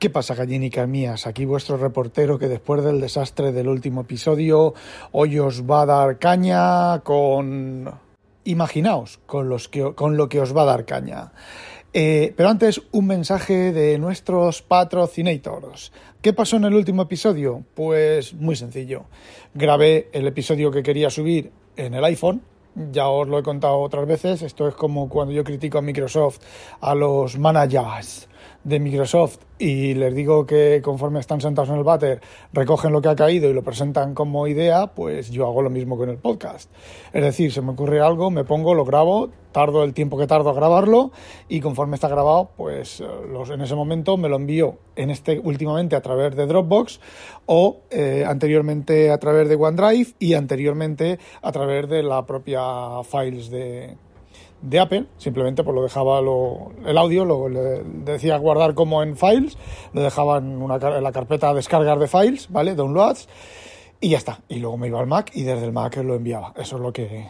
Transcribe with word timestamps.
¿Qué 0.00 0.08
pasa, 0.08 0.34
gallinicas 0.34 0.88
mías? 0.88 1.26
Aquí 1.26 1.44
vuestro 1.44 1.76
reportero 1.76 2.38
que 2.38 2.48
después 2.48 2.82
del 2.82 3.02
desastre 3.02 3.52
del 3.52 3.68
último 3.68 4.00
episodio 4.00 4.72
hoy 5.12 5.38
os 5.38 5.70
va 5.70 5.82
a 5.82 5.86
dar 5.86 6.18
caña 6.18 7.00
con... 7.00 7.84
Imaginaos 8.44 9.20
con, 9.26 9.50
lo 9.50 10.28
que 10.30 10.40
os 10.40 10.56
va 10.56 10.62
a 10.62 10.64
dar 10.64 10.86
caña. 10.86 11.32
Eh, 11.92 12.32
pero 12.34 12.48
antes, 12.48 12.80
un 12.92 13.08
mensaje 13.08 13.72
de 13.72 13.98
nuestros 13.98 14.62
patrocinators. 14.62 15.92
¿Qué 16.22 16.32
pasó 16.32 16.56
en 16.56 16.64
el 16.64 16.76
último 16.76 17.02
episodio? 17.02 17.62
Pues 17.74 18.32
muy 18.32 18.56
sencillo. 18.56 19.04
Grabé 19.52 20.08
el 20.14 20.26
episodio 20.26 20.70
que 20.70 20.82
quería 20.82 21.10
subir 21.10 21.52
en 21.76 21.92
el 21.92 22.04
iPhone, 22.06 22.40
ya 22.90 23.06
os 23.08 23.28
lo 23.28 23.38
he 23.38 23.42
contado 23.42 23.78
otras 23.80 24.06
veces, 24.06 24.40
esto 24.40 24.66
es 24.66 24.74
como 24.74 25.10
cuando 25.10 25.34
yo 25.34 25.44
critico 25.44 25.76
a 25.76 25.82
Microsoft, 25.82 26.38
a 26.80 26.94
los 26.94 27.38
managers 27.38 28.30
de 28.64 28.80
Microsoft 28.80 29.38
y 29.58 29.94
les 29.94 30.14
digo 30.14 30.46
que 30.46 30.80
conforme 30.82 31.20
están 31.20 31.40
sentados 31.40 31.70
en 31.70 31.76
el 31.76 31.84
váter 31.84 32.20
recogen 32.52 32.92
lo 32.92 33.02
que 33.02 33.08
ha 33.08 33.16
caído 33.16 33.48
y 33.48 33.52
lo 33.52 33.62
presentan 33.62 34.14
como 34.14 34.46
idea, 34.46 34.88
pues 34.88 35.30
yo 35.30 35.46
hago 35.46 35.62
lo 35.62 35.70
mismo 35.70 35.96
con 35.96 36.08
el 36.08 36.18
podcast. 36.18 36.70
Es 37.12 37.22
decir, 37.22 37.52
se 37.52 37.60
me 37.62 37.72
ocurre 37.72 38.00
algo, 38.00 38.30
me 38.30 38.44
pongo, 38.44 38.74
lo 38.74 38.84
grabo, 38.84 39.30
tardo 39.52 39.84
el 39.84 39.94
tiempo 39.94 40.18
que 40.18 40.26
tardo 40.26 40.50
a 40.50 40.54
grabarlo 40.54 41.10
y 41.48 41.60
conforme 41.60 41.96
está 41.96 42.08
grabado, 42.08 42.50
pues 42.56 43.00
eh, 43.00 43.06
los, 43.30 43.50
en 43.50 43.60
ese 43.60 43.74
momento 43.74 44.16
me 44.16 44.28
lo 44.28 44.36
envío 44.36 44.78
en 44.96 45.10
este 45.10 45.38
últimamente 45.38 45.96
a 45.96 46.00
través 46.00 46.34
de 46.36 46.46
Dropbox 46.46 47.00
o 47.46 47.80
eh, 47.90 48.24
anteriormente 48.26 49.10
a 49.10 49.18
través 49.18 49.48
de 49.48 49.56
OneDrive 49.56 50.14
y 50.18 50.34
anteriormente 50.34 51.18
a 51.42 51.52
través 51.52 51.88
de 51.88 52.02
la 52.02 52.24
propia 52.26 52.60
files 53.04 53.50
de 53.50 53.96
de 54.62 54.78
Apple, 54.78 55.06
simplemente 55.16 55.64
pues 55.64 55.74
lo 55.74 55.82
dejaba 55.82 56.18
el 56.20 56.98
audio, 56.98 57.24
lo 57.24 57.48
le 57.48 57.82
decía 57.82 58.36
guardar 58.36 58.74
como 58.74 59.02
en 59.02 59.16
files, 59.16 59.56
lo 59.92 60.02
dejaba 60.02 60.38
en, 60.38 60.60
una, 60.62 60.76
en 60.76 61.02
la 61.02 61.12
carpeta 61.12 61.54
descargar 61.54 61.98
de 61.98 62.08
files, 62.08 62.48
¿vale? 62.50 62.74
Downloads, 62.74 63.28
y 64.00 64.10
ya 64.10 64.18
está. 64.18 64.40
Y 64.48 64.56
luego 64.56 64.76
me 64.76 64.88
iba 64.88 65.00
al 65.00 65.06
Mac 65.06 65.30
y 65.34 65.42
desde 65.42 65.64
el 65.64 65.72
Mac 65.72 65.96
lo 65.98 66.14
enviaba. 66.14 66.52
Eso 66.56 66.76
es 66.76 66.82
lo 66.82 66.92
que 66.92 67.26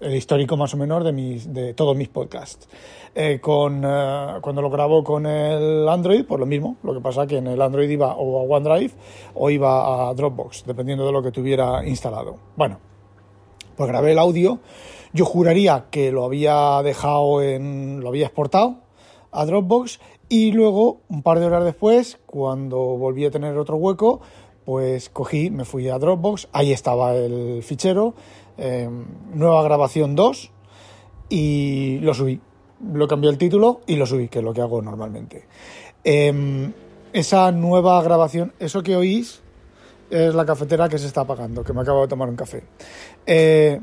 el 0.00 0.14
histórico 0.14 0.56
más 0.56 0.74
o 0.74 0.76
menos 0.76 1.04
de 1.04 1.12
mis 1.12 1.52
de 1.52 1.74
todos 1.74 1.96
mis 1.96 2.08
podcasts. 2.08 2.68
Eh, 3.14 3.40
con 3.40 3.82
eh, 3.84 4.38
cuando 4.40 4.62
lo 4.62 4.70
grabo 4.70 5.04
con 5.04 5.26
el 5.26 5.88
Android, 5.88 6.24
pues 6.26 6.40
lo 6.40 6.46
mismo. 6.46 6.76
Lo 6.82 6.94
que 6.94 7.00
pasa 7.00 7.26
que 7.26 7.38
en 7.38 7.46
el 7.46 7.60
Android 7.60 7.88
iba 7.88 8.14
o 8.16 8.40
a 8.40 8.56
OneDrive 8.56 8.92
o 9.34 9.50
iba 9.50 10.08
a 10.08 10.14
Dropbox, 10.14 10.64
dependiendo 10.66 11.06
de 11.06 11.12
lo 11.12 11.22
que 11.22 11.30
tuviera 11.30 11.86
instalado. 11.86 12.36
Bueno, 12.56 12.78
pues 13.76 13.88
grabé 13.88 14.12
el 14.12 14.18
audio 14.18 14.58
yo 15.12 15.24
juraría 15.24 15.86
que 15.90 16.12
lo 16.12 16.24
había 16.24 16.82
dejado 16.82 17.42
en. 17.42 18.00
lo 18.00 18.08
había 18.08 18.26
exportado 18.26 18.76
a 19.30 19.44
Dropbox 19.44 20.00
y 20.28 20.52
luego, 20.52 21.00
un 21.08 21.22
par 21.22 21.40
de 21.40 21.46
horas 21.46 21.64
después, 21.64 22.18
cuando 22.26 22.78
volví 22.78 23.24
a 23.26 23.30
tener 23.30 23.56
otro 23.58 23.76
hueco, 23.76 24.20
pues 24.64 25.10
cogí, 25.10 25.50
me 25.50 25.64
fui 25.64 25.88
a 25.88 25.98
Dropbox, 25.98 26.48
ahí 26.52 26.72
estaba 26.72 27.14
el 27.14 27.62
fichero, 27.62 28.14
em, 28.56 29.04
nueva 29.34 29.62
grabación 29.62 30.14
2 30.14 30.50
y 31.28 31.98
lo 32.00 32.14
subí. 32.14 32.40
Lo 32.94 33.06
cambié 33.06 33.30
el 33.30 33.38
título 33.38 33.80
y 33.86 33.96
lo 33.96 34.06
subí, 34.06 34.28
que 34.28 34.38
es 34.38 34.44
lo 34.44 34.54
que 34.54 34.60
hago 34.60 34.80
normalmente. 34.80 35.44
Em, 36.02 36.72
esa 37.12 37.52
nueva 37.52 38.02
grabación, 38.02 38.54
eso 38.58 38.82
que 38.82 38.96
oís, 38.96 39.42
es 40.10 40.34
la 40.34 40.44
cafetera 40.44 40.88
que 40.88 40.98
se 40.98 41.06
está 41.06 41.22
apagando, 41.22 41.64
que 41.64 41.72
me 41.72 41.80
acabo 41.82 42.02
de 42.02 42.08
tomar 42.08 42.28
un 42.28 42.36
café. 42.36 42.64
Eh, 43.26 43.80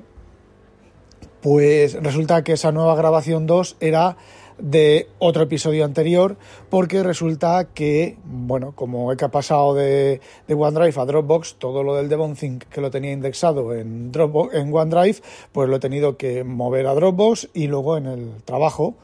pues 1.41 2.01
resulta 2.01 2.43
que 2.43 2.53
esa 2.53 2.71
nueva 2.71 2.95
grabación 2.95 3.47
2 3.47 3.77
era 3.79 4.17
de 4.59 5.07
otro 5.19 5.43
episodio 5.43 5.85
anterior, 5.85 6.37
porque 6.69 7.01
resulta 7.01 7.69
que, 7.73 8.17
bueno, 8.25 8.73
como 8.75 9.11
he 9.11 9.15
pasado 9.15 9.73
de, 9.73 10.21
de, 10.47 10.53
OneDrive 10.53 10.99
a 10.99 11.05
Dropbox, 11.05 11.55
todo 11.55 11.83
lo 11.83 11.95
del 11.95 12.09
Devonthink 12.09 12.65
que 12.65 12.81
lo 12.81 12.91
tenía 12.91 13.11
indexado 13.11 13.73
en, 13.73 14.11
Dropbox, 14.11 14.53
en 14.55 14.73
OneDrive, 14.73 15.19
pues 15.51 15.69
lo 15.69 15.77
he 15.77 15.80
tenido 15.80 16.17
que 16.17 16.43
mover 16.43 16.87
a 16.87 16.93
Dropbox 16.93 17.49
y 17.53 17.67
luego 17.67 17.97
en 17.97 18.05
el 18.08 18.31
trabajo 18.43 18.95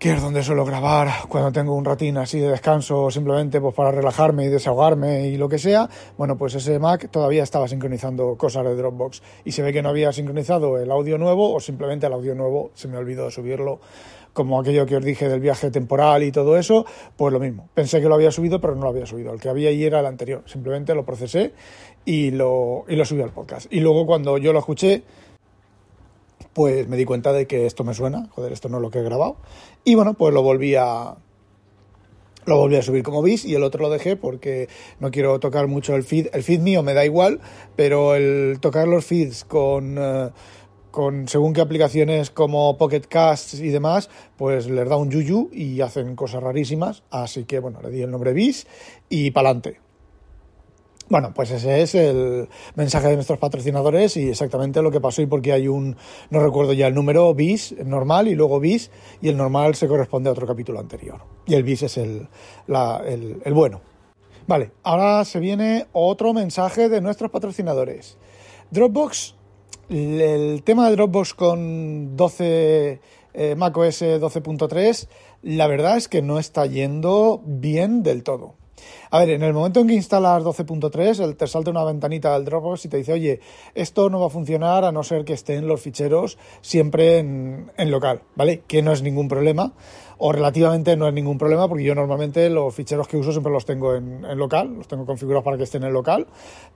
que 0.00 0.12
es 0.12 0.22
donde 0.22 0.42
suelo 0.42 0.64
grabar 0.64 1.28
cuando 1.28 1.52
tengo 1.52 1.74
un 1.74 1.84
ratín 1.84 2.16
así 2.16 2.40
de 2.40 2.48
descanso, 2.48 3.10
simplemente 3.10 3.60
pues 3.60 3.74
para 3.74 3.90
relajarme 3.90 4.46
y 4.46 4.48
desahogarme 4.48 5.28
y 5.28 5.36
lo 5.36 5.46
que 5.46 5.58
sea, 5.58 5.90
bueno, 6.16 6.38
pues 6.38 6.54
ese 6.54 6.78
Mac 6.78 7.10
todavía 7.10 7.42
estaba 7.42 7.68
sincronizando 7.68 8.34
cosas 8.36 8.64
de 8.64 8.74
Dropbox 8.76 9.22
y 9.44 9.52
se 9.52 9.60
ve 9.60 9.74
que 9.74 9.82
no 9.82 9.90
había 9.90 10.10
sincronizado 10.10 10.78
el 10.78 10.90
audio 10.90 11.18
nuevo 11.18 11.52
o 11.52 11.60
simplemente 11.60 12.06
el 12.06 12.14
audio 12.14 12.34
nuevo 12.34 12.70
se 12.72 12.88
me 12.88 12.96
olvidó 12.96 13.26
de 13.26 13.30
subirlo 13.30 13.80
como 14.32 14.58
aquello 14.58 14.86
que 14.86 14.96
os 14.96 15.04
dije 15.04 15.28
del 15.28 15.40
viaje 15.40 15.70
temporal 15.70 16.22
y 16.22 16.32
todo 16.32 16.56
eso, 16.56 16.86
pues 17.18 17.30
lo 17.30 17.38
mismo. 17.38 17.68
Pensé 17.74 18.00
que 18.00 18.08
lo 18.08 18.14
había 18.14 18.30
subido, 18.30 18.58
pero 18.58 18.74
no 18.76 18.84
lo 18.84 18.88
había 18.88 19.04
subido. 19.04 19.34
El 19.34 19.40
que 19.40 19.50
había 19.50 19.68
ahí 19.68 19.84
era 19.84 20.00
el 20.00 20.06
anterior. 20.06 20.44
Simplemente 20.46 20.94
lo 20.94 21.04
procesé 21.04 21.52
y 22.06 22.30
lo, 22.30 22.84
y 22.88 22.96
lo 22.96 23.04
subí 23.04 23.20
al 23.20 23.32
podcast. 23.32 23.70
Y 23.70 23.80
luego 23.80 24.06
cuando 24.06 24.38
yo 24.38 24.52
lo 24.52 24.60
escuché, 24.60 25.02
pues 26.52 26.88
me 26.88 26.96
di 26.96 27.04
cuenta 27.04 27.32
de 27.32 27.46
que 27.46 27.66
esto 27.66 27.84
me 27.84 27.94
suena, 27.94 28.28
joder, 28.30 28.52
esto 28.52 28.68
no 28.68 28.78
es 28.78 28.82
lo 28.82 28.90
que 28.90 28.98
he 28.98 29.02
grabado. 29.02 29.36
Y 29.84 29.94
bueno, 29.94 30.14
pues 30.14 30.34
lo 30.34 30.42
volví 30.42 30.74
a, 30.74 31.16
lo 32.46 32.56
volví 32.56 32.76
a 32.76 32.82
subir 32.82 33.02
como 33.02 33.22
veis 33.22 33.44
y 33.44 33.54
el 33.54 33.62
otro 33.62 33.82
lo 33.82 33.90
dejé 33.90 34.16
porque 34.16 34.68
no 34.98 35.10
quiero 35.10 35.38
tocar 35.40 35.66
mucho 35.68 35.94
el 35.94 36.02
feed. 36.02 36.28
El 36.32 36.42
feed 36.42 36.60
mío 36.60 36.82
me 36.82 36.94
da 36.94 37.04
igual, 37.04 37.40
pero 37.76 38.14
el 38.14 38.58
tocar 38.60 38.88
los 38.88 39.04
feeds 39.04 39.44
con, 39.44 39.96
eh, 39.98 40.30
con 40.90 41.28
según 41.28 41.52
qué 41.52 41.60
aplicaciones 41.60 42.30
como 42.30 42.76
Pocket 42.76 43.02
Cast 43.08 43.54
y 43.54 43.68
demás, 43.68 44.10
pues 44.36 44.68
les 44.68 44.88
da 44.88 44.96
un 44.96 45.10
yuyu 45.10 45.50
y 45.52 45.80
hacen 45.80 46.16
cosas 46.16 46.42
rarísimas. 46.42 47.02
Así 47.10 47.44
que 47.44 47.60
bueno, 47.60 47.80
le 47.82 47.90
di 47.90 48.02
el 48.02 48.10
nombre 48.10 48.32
bis 48.32 48.66
y 49.08 49.30
pa'lante. 49.30 49.89
Bueno, 51.10 51.32
pues 51.34 51.50
ese 51.50 51.82
es 51.82 51.96
el 51.96 52.48
mensaje 52.76 53.08
de 53.08 53.16
nuestros 53.16 53.40
patrocinadores 53.40 54.16
y 54.16 54.28
exactamente 54.28 54.80
lo 54.80 54.92
que 54.92 55.00
pasó 55.00 55.20
y 55.22 55.26
porque 55.26 55.52
hay 55.52 55.66
un, 55.66 55.96
no 56.30 56.38
recuerdo 56.38 56.72
ya 56.72 56.86
el 56.86 56.94
número, 56.94 57.34
bis, 57.34 57.74
normal 57.84 58.28
y 58.28 58.36
luego 58.36 58.60
bis, 58.60 58.92
y 59.20 59.28
el 59.28 59.36
normal 59.36 59.74
se 59.74 59.88
corresponde 59.88 60.28
a 60.28 60.32
otro 60.32 60.46
capítulo 60.46 60.78
anterior. 60.78 61.20
Y 61.46 61.54
el 61.54 61.64
bis 61.64 61.82
es 61.82 61.98
el, 61.98 62.28
el, 62.68 63.52
bueno. 63.52 63.80
Vale, 64.46 64.70
ahora 64.84 65.24
se 65.24 65.40
viene 65.40 65.88
otro 65.90 66.32
mensaje 66.32 66.88
de 66.88 67.00
nuestros 67.00 67.32
patrocinadores. 67.32 68.16
Dropbox, 68.70 69.34
el 69.88 70.62
tema 70.62 70.88
de 70.88 70.94
Dropbox 70.94 71.34
con 71.34 72.16
12, 72.16 73.00
eh, 73.34 73.54
macOS 73.56 74.02
12.3, 74.02 75.08
la 75.42 75.66
verdad 75.66 75.96
es 75.96 76.06
que 76.06 76.22
no 76.22 76.38
está 76.38 76.66
yendo 76.66 77.42
bien 77.44 78.04
del 78.04 78.22
todo. 78.22 78.59
A 79.10 79.18
ver, 79.20 79.30
en 79.30 79.42
el 79.42 79.52
momento 79.52 79.80
en 79.80 79.88
que 79.88 79.94
instalas 79.94 80.42
12.3, 80.42 81.36
te 81.36 81.46
salta 81.46 81.70
una 81.70 81.84
ventanita 81.84 82.32
del 82.34 82.44
Dropbox 82.44 82.84
y 82.84 82.88
te 82.88 82.96
dice, 82.98 83.12
oye, 83.12 83.40
esto 83.74 84.10
no 84.10 84.20
va 84.20 84.26
a 84.26 84.30
funcionar 84.30 84.84
a 84.84 84.92
no 84.92 85.02
ser 85.02 85.24
que 85.24 85.32
estén 85.32 85.66
los 85.66 85.80
ficheros 85.80 86.38
siempre 86.60 87.18
en, 87.18 87.72
en 87.76 87.90
local, 87.90 88.22
¿vale? 88.36 88.62
Que 88.66 88.82
no 88.82 88.92
es 88.92 89.02
ningún 89.02 89.28
problema 89.28 89.72
o 90.22 90.32
relativamente 90.32 90.96
no 90.96 91.08
es 91.08 91.14
ningún 91.14 91.38
problema 91.38 91.66
porque 91.66 91.82
yo 91.82 91.94
normalmente 91.94 92.50
los 92.50 92.74
ficheros 92.74 93.08
que 93.08 93.16
uso 93.16 93.32
siempre 93.32 93.50
los 93.50 93.64
tengo 93.64 93.94
en, 93.94 94.22
local, 94.36 94.74
los 94.76 94.86
tengo 94.86 95.06
configurados 95.06 95.42
para 95.42 95.56
que 95.56 95.62
estén 95.62 95.82
en 95.82 95.94
local, 95.94 96.26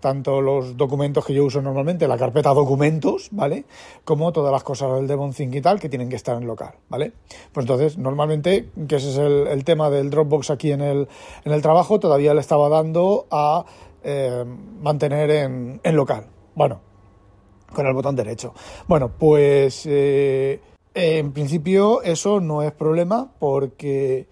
tanto 0.00 0.40
los 0.40 0.78
documentos 0.78 1.26
que 1.26 1.34
yo 1.34 1.44
uso 1.44 1.60
normalmente, 1.60 2.08
la 2.08 2.16
carpeta 2.16 2.54
documentos, 2.54 3.28
¿vale? 3.32 3.66
Como 4.04 4.32
todas 4.32 4.50
las 4.50 4.64
cosas 4.64 4.94
del 4.94 5.06
Devonthink 5.06 5.54
y 5.54 5.60
tal 5.60 5.78
que 5.78 5.90
tienen 5.90 6.08
que 6.08 6.16
estar 6.16 6.36
en 6.38 6.46
local, 6.46 6.74
¿vale? 6.88 7.12
Pues 7.52 7.64
entonces, 7.64 7.98
normalmente, 7.98 8.70
que 8.88 8.96
ese 8.96 9.10
es 9.10 9.18
el, 9.18 9.64
tema 9.64 9.90
del 9.90 10.08
Dropbox 10.08 10.50
aquí 10.50 10.72
en 10.72 10.80
el, 10.80 11.08
en 11.44 11.52
el 11.52 11.60
trabajo, 11.60 12.00
todavía 12.00 12.32
le 12.32 12.40
estaba 12.40 12.70
dando 12.70 13.26
a 13.30 13.66
eh, 14.02 14.44
mantener 14.80 15.30
en, 15.30 15.80
en 15.82 15.96
local. 15.96 16.24
Bueno, 16.54 16.80
con 17.74 17.86
el 17.86 17.92
botón 17.92 18.16
derecho. 18.16 18.54
Bueno, 18.88 19.10
pues... 19.18 19.84
Eh, 19.84 20.60
en 20.94 21.32
principio 21.32 22.02
eso 22.02 22.40
no 22.40 22.62
es 22.62 22.72
problema 22.72 23.32
porque 23.38 24.28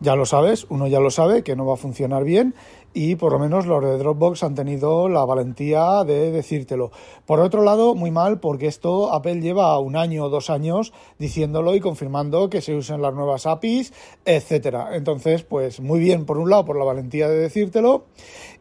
ya 0.00 0.16
lo 0.16 0.26
sabes, 0.26 0.66
uno 0.68 0.86
ya 0.86 0.98
lo 0.98 1.10
sabe 1.10 1.42
que 1.42 1.54
no 1.54 1.66
va 1.66 1.74
a 1.74 1.76
funcionar 1.76 2.24
bien 2.24 2.54
y 2.92 3.14
por 3.14 3.32
lo 3.32 3.38
menos 3.38 3.66
los 3.66 3.84
de 3.84 3.96
Dropbox 3.98 4.42
han 4.42 4.56
tenido 4.56 5.08
la 5.08 5.24
valentía 5.24 6.02
de 6.02 6.32
decírtelo. 6.32 6.90
Por 7.26 7.38
otro 7.38 7.62
lado, 7.62 7.94
muy 7.94 8.10
mal 8.10 8.40
porque 8.40 8.66
esto 8.66 9.12
Apple 9.12 9.40
lleva 9.40 9.78
un 9.78 9.94
año 9.94 10.24
o 10.24 10.28
dos 10.28 10.50
años 10.50 10.92
diciéndolo 11.18 11.74
y 11.76 11.80
confirmando 11.80 12.50
que 12.50 12.60
se 12.60 12.74
usen 12.74 13.02
las 13.02 13.14
nuevas 13.14 13.46
APIs, 13.46 13.92
etcétera. 14.24 14.96
Entonces, 14.96 15.44
pues 15.44 15.80
muy 15.80 16.00
bien 16.00 16.24
por 16.26 16.38
un 16.38 16.50
lado 16.50 16.64
por 16.64 16.76
la 16.76 16.84
valentía 16.84 17.28
de 17.28 17.36
decírtelo 17.36 18.06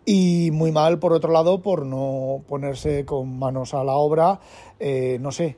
y 0.05 0.51
muy 0.51 0.71
mal 0.71 0.99
por 0.99 1.13
otro 1.13 1.31
lado 1.31 1.61
por 1.61 1.85
no 1.85 2.43
ponerse 2.47 3.05
con 3.05 3.39
manos 3.39 3.73
a 3.73 3.83
la 3.83 3.93
obra, 3.93 4.39
eh, 4.79 5.17
no 5.19 5.31
sé 5.31 5.57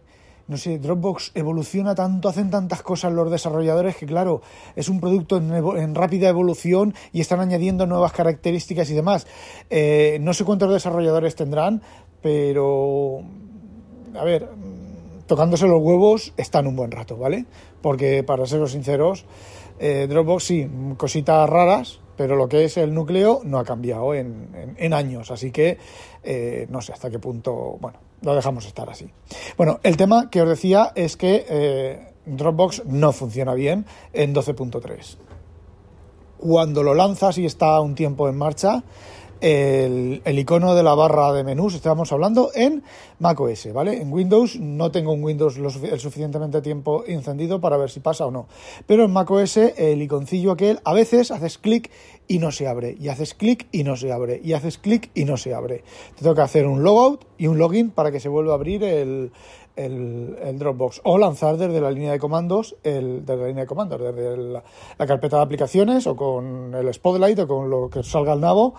no 0.51 0.57
sé, 0.57 0.79
Dropbox 0.79 1.31
evoluciona 1.33 1.95
tanto, 1.95 2.27
hacen 2.27 2.49
tantas 2.49 2.81
cosas 2.81 3.13
los 3.13 3.31
desarrolladores 3.31 3.95
que 3.95 4.05
claro, 4.05 4.41
es 4.75 4.89
un 4.89 4.99
producto 4.99 5.37
en, 5.37 5.95
rápida 5.95 6.27
evolución 6.27 6.93
y 7.13 7.21
están 7.21 7.39
añadiendo 7.39 7.87
nuevas 7.87 8.11
características 8.11 8.89
y 8.89 8.93
demás. 8.93 9.27
Eh, 9.69 10.17
no 10.19 10.33
sé 10.33 10.43
cuántos 10.43 10.69
desarrolladores 10.69 11.37
tendrán, 11.37 11.81
pero 12.21 13.21
a 14.13 14.25
ver, 14.25 14.49
tocándose 15.25 15.67
los 15.67 15.81
huevos 15.81 16.33
están 16.35 16.67
un 16.67 16.75
buen 16.75 16.91
rato, 16.91 17.15
¿vale? 17.15 17.45
Porque 17.81 18.21
para 18.21 18.45
seros 18.45 18.73
sinceros, 18.73 19.23
eh, 19.79 20.05
Dropbox 20.09 20.43
sí, 20.43 20.69
cositas 20.97 21.49
raras, 21.49 22.01
pero 22.17 22.35
lo 22.35 22.49
que 22.49 22.65
es 22.65 22.75
el 22.75 22.93
núcleo 22.93 23.39
no 23.45 23.57
ha 23.57 23.63
cambiado 23.63 24.13
en, 24.13 24.93
años, 24.93 25.31
así 25.31 25.49
que 25.49 25.77
eh, 26.25 26.67
no 26.69 26.81
sé 26.81 26.91
hasta 26.91 27.09
qué 27.09 27.19
punto, 27.19 27.77
bueno, 27.79 28.10
lo 28.21 28.35
dejamos 28.35 28.65
estar 28.65 28.89
así. 28.89 29.09
Bueno, 29.57 29.79
el 29.83 29.97
tema 29.97 30.29
que 30.29 30.41
os 30.41 30.49
decía 30.49 30.91
es 30.95 31.17
que 31.17 31.45
eh, 31.49 32.13
Dropbox 32.25 32.85
no 32.85 33.11
funciona 33.11 33.53
bien 33.53 33.85
en 34.13 34.33
12.3. 34.33 35.17
Cuando 36.37 36.83
lo 36.83 36.93
lanzas 36.93 37.37
y 37.37 37.45
está 37.45 37.79
un 37.81 37.95
tiempo 37.95 38.27
en 38.27 38.37
marcha, 38.37 38.83
el, 39.41 40.21
icono 40.39 40.75
de 40.75 40.83
la 40.83 40.93
barra 40.93 41.33
de 41.33 41.43
menús, 41.43 41.73
estamos 41.73 42.11
hablando 42.11 42.51
en 42.53 42.83
macOS, 43.19 43.73
¿vale? 43.73 43.99
En 43.99 44.13
Windows 44.13 44.59
no 44.59 44.91
tengo 44.91 45.13
un 45.13 45.23
Windows 45.23 45.57
lo 45.57 45.69
el 45.69 45.99
suficientemente 45.99 46.61
tiempo 46.61 47.03
encendido 47.07 47.59
para 47.59 47.77
ver 47.77 47.89
si 47.89 47.99
pasa 47.99 48.25
o 48.25 48.31
no. 48.31 48.47
Pero 48.85 49.05
en 49.05 49.11
macOS 49.11 49.57
el 49.57 50.01
iconcillo 50.01 50.51
aquel, 50.51 50.79
a 50.83 50.93
veces 50.93 51.31
haces 51.31 51.57
clic 51.57 51.89
y 52.27 52.39
no 52.39 52.51
se 52.51 52.67
abre, 52.67 52.95
y 52.99 53.09
haces 53.09 53.33
clic 53.33 53.67
y 53.71 53.83
no 53.83 53.95
se 53.95 54.11
abre, 54.11 54.39
y 54.43 54.53
haces 54.53 54.77
clic 54.77 55.09
y 55.15 55.25
no 55.25 55.37
se 55.37 55.53
abre. 55.53 55.83
Te 56.15 56.23
toca 56.23 56.43
hacer 56.43 56.67
un 56.67 56.83
logout 56.83 57.25
y 57.37 57.47
un 57.47 57.57
login 57.57 57.89
para 57.89 58.11
que 58.11 58.19
se 58.19 58.29
vuelva 58.29 58.53
a 58.53 58.55
abrir 58.55 58.83
el, 58.83 59.31
el, 59.75 60.57
Dropbox 60.57 61.01
o 61.03 61.17
lanzar 61.17 61.57
desde 61.57 61.81
la 61.81 61.91
línea 61.91 62.11
de 62.11 62.19
comandos, 62.19 62.75
el, 62.83 63.25
desde 63.25 63.41
la 63.41 63.47
línea 63.47 63.63
de 63.63 63.67
comandos, 63.67 63.99
desde 63.99 64.37
la, 64.37 64.63
carpeta 65.07 65.37
de 65.37 65.43
aplicaciones 65.43 66.07
o 66.07 66.15
con 66.15 66.73
el 66.75 66.93
Spotlight 66.93 67.39
o 67.39 67.47
con 67.47 67.69
lo 67.69 67.89
que 67.89 68.03
salga 68.03 68.33
el 68.33 68.41
nabo, 68.41 68.73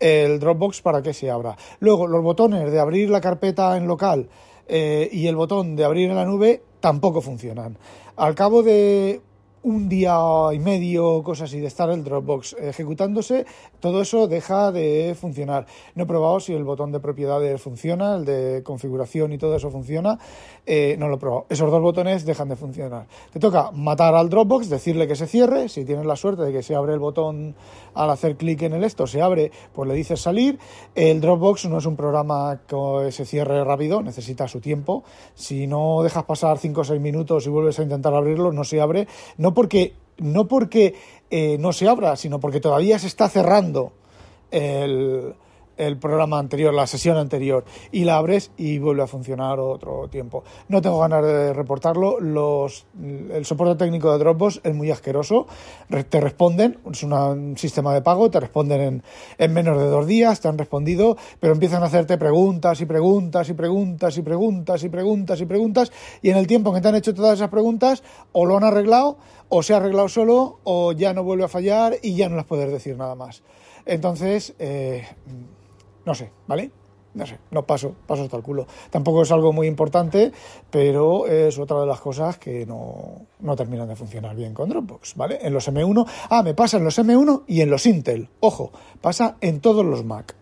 el 0.00 0.38
Dropbox 0.38 0.82
para 0.82 1.02
que 1.02 1.12
se 1.12 1.30
abra. 1.30 1.56
Luego, 1.80 2.06
los 2.06 2.22
botones 2.22 2.70
de 2.70 2.80
abrir 2.80 3.10
la 3.10 3.20
carpeta 3.20 3.76
en 3.76 3.86
local 3.86 4.28
eh, 4.66 5.08
y 5.12 5.26
el 5.26 5.36
botón 5.36 5.76
de 5.76 5.84
abrir 5.84 6.10
en 6.10 6.16
la 6.16 6.24
nube 6.24 6.62
tampoco 6.80 7.20
funcionan. 7.20 7.76
Al 8.16 8.34
cabo 8.34 8.62
de 8.62 9.20
un 9.62 9.88
día 9.88 10.16
y 10.52 10.58
medio, 10.58 11.22
cosas 11.22 11.50
así, 11.50 11.60
de 11.60 11.66
estar 11.66 11.90
el 11.90 12.04
Dropbox 12.04 12.56
ejecutándose, 12.60 13.46
todo 13.80 14.00
eso 14.00 14.28
deja 14.28 14.72
de 14.72 15.16
funcionar. 15.18 15.66
No 15.94 16.04
he 16.04 16.06
probado 16.06 16.40
si 16.40 16.52
el 16.52 16.64
botón 16.64 16.92
de 16.92 17.00
propiedades 17.00 17.60
funciona, 17.60 18.16
el 18.16 18.24
de 18.24 18.62
configuración 18.64 19.32
y 19.32 19.38
todo 19.38 19.56
eso 19.56 19.70
funciona. 19.70 20.18
Eh, 20.66 20.96
no 20.98 21.08
lo 21.08 21.14
he 21.14 21.18
probado. 21.18 21.46
Esos 21.48 21.70
dos 21.70 21.80
botones 21.80 22.24
dejan 22.24 22.48
de 22.48 22.56
funcionar. 22.56 23.06
Te 23.32 23.40
toca 23.40 23.70
matar 23.72 24.14
al 24.14 24.28
Dropbox, 24.28 24.68
decirle 24.68 25.06
que 25.06 25.16
se 25.16 25.26
cierre. 25.26 25.68
Si 25.68 25.84
tienes 25.84 26.06
la 26.06 26.16
suerte 26.16 26.42
de 26.42 26.52
que 26.52 26.62
se 26.62 26.74
abre 26.74 26.92
el 26.92 26.98
botón 26.98 27.54
al 27.94 28.10
hacer 28.10 28.36
clic 28.36 28.62
en 28.62 28.74
el 28.74 28.84
esto, 28.84 29.06
se 29.06 29.22
abre, 29.22 29.50
pues 29.72 29.88
le 29.88 29.94
dices 29.94 30.20
salir. 30.20 30.58
El 30.94 31.20
Dropbox 31.20 31.66
no 31.66 31.78
es 31.78 31.86
un 31.86 31.96
programa 31.96 32.60
que 32.66 33.10
se 33.10 33.24
cierre 33.24 33.64
rápido, 33.64 34.02
necesita 34.02 34.46
su 34.46 34.60
tiempo. 34.60 35.04
Si 35.34 35.66
no 35.66 36.02
dejas 36.02 36.24
pasar 36.24 36.58
5 36.58 36.80
o 36.80 36.84
6 36.84 37.00
minutos 37.00 37.46
y 37.46 37.50
vuelves 37.50 37.78
a 37.78 37.82
intentar 37.82 38.14
abrirlo, 38.14 38.52
no 38.52 38.64
se 38.64 38.80
abre. 38.80 39.08
No 39.36 39.54
porque, 39.58 39.94
no 40.18 40.46
porque 40.46 40.94
eh, 41.30 41.56
no 41.58 41.72
se 41.72 41.88
abra, 41.88 42.14
sino 42.14 42.38
porque 42.38 42.60
todavía 42.60 42.96
se 43.00 43.08
está 43.08 43.28
cerrando 43.28 43.92
el, 44.52 45.34
el 45.78 45.96
programa 45.96 46.38
anterior, 46.38 46.74
la 46.74 46.86
sesión 46.86 47.16
anterior, 47.16 47.64
y 47.92 48.04
la 48.04 48.16
abres 48.16 48.50
y 48.56 48.78
vuelve 48.78 49.02
a 49.02 49.06
funcionar 49.06 49.58
otro 49.58 50.08
tiempo. 50.08 50.44
No 50.68 50.82
tengo 50.82 50.98
ganas 51.00 51.24
de 51.24 51.52
reportarlo. 51.52 52.20
Los, 52.20 52.86
el 53.00 53.44
soporte 53.46 53.76
técnico 53.76 54.12
de 54.12 54.18
Dropbox 54.18 54.60
es 54.64 54.74
muy 54.74 54.90
asqueroso. 54.90 55.46
Te 56.10 56.20
responden, 56.20 56.78
es 56.90 57.02
un 57.02 57.54
sistema 57.56 57.94
de 57.94 58.02
pago, 58.02 58.30
te 58.30 58.40
responden 58.40 58.80
en, 58.80 59.02
en 59.38 59.52
menos 59.52 59.78
de 59.78 59.86
dos 59.86 60.06
días, 60.06 60.40
te 60.40 60.48
han 60.48 60.58
respondido, 60.58 61.16
pero 61.40 61.54
empiezan 61.54 61.82
a 61.82 61.86
hacerte 61.86 62.18
preguntas 62.18 62.80
y 62.80 62.86
preguntas 62.86 63.48
y 63.48 63.54
preguntas 63.54 64.18
y 64.18 64.22
preguntas 64.22 64.82
y 64.84 64.88
preguntas 64.88 65.40
y 65.40 65.46
preguntas, 65.46 65.92
y 66.22 66.30
en 66.30 66.36
el 66.36 66.46
tiempo 66.46 66.72
que 66.72 66.80
te 66.80 66.88
han 66.88 66.96
hecho 66.96 67.14
todas 67.14 67.34
esas 67.34 67.48
preguntas, 67.48 68.02
o 68.32 68.44
lo 68.44 68.56
han 68.56 68.64
arreglado, 68.64 69.18
o 69.48 69.62
se 69.62 69.74
ha 69.74 69.78
arreglado 69.78 70.08
solo, 70.08 70.58
o 70.64 70.92
ya 70.92 71.14
no 71.14 71.22
vuelve 71.22 71.44
a 71.44 71.48
fallar 71.48 71.94
y 72.02 72.16
ya 72.16 72.28
no 72.28 72.36
las 72.36 72.44
puedes 72.44 72.70
decir 72.70 72.96
nada 72.96 73.14
más. 73.14 73.42
Entonces, 73.86 74.54
eh, 74.58 75.06
no 76.04 76.14
sé, 76.14 76.30
¿vale? 76.46 76.70
No 77.14 77.26
sé, 77.26 77.38
no 77.50 77.66
paso, 77.66 77.94
paso 78.06 78.22
hasta 78.22 78.36
el 78.36 78.42
culo. 78.42 78.66
Tampoco 78.90 79.22
es 79.22 79.32
algo 79.32 79.52
muy 79.52 79.66
importante, 79.66 80.30
pero 80.70 81.26
es 81.26 81.58
otra 81.58 81.80
de 81.80 81.86
las 81.86 82.00
cosas 82.00 82.38
que 82.38 82.64
no, 82.66 83.26
no 83.40 83.56
terminan 83.56 83.88
de 83.88 83.96
funcionar 83.96 84.36
bien 84.36 84.54
con 84.54 84.68
Dropbox, 84.68 85.16
¿vale? 85.16 85.38
En 85.42 85.52
los 85.52 85.68
M1, 85.68 86.06
ah, 86.30 86.42
me 86.42 86.54
pasa 86.54 86.76
en 86.76 86.84
los 86.84 86.98
M1 86.98 87.44
y 87.46 87.62
en 87.62 87.70
los 87.70 87.86
Intel. 87.86 88.28
Ojo, 88.40 88.72
pasa 89.00 89.36
en 89.40 89.60
todos 89.60 89.84
los 89.84 90.04
Mac. 90.04 90.37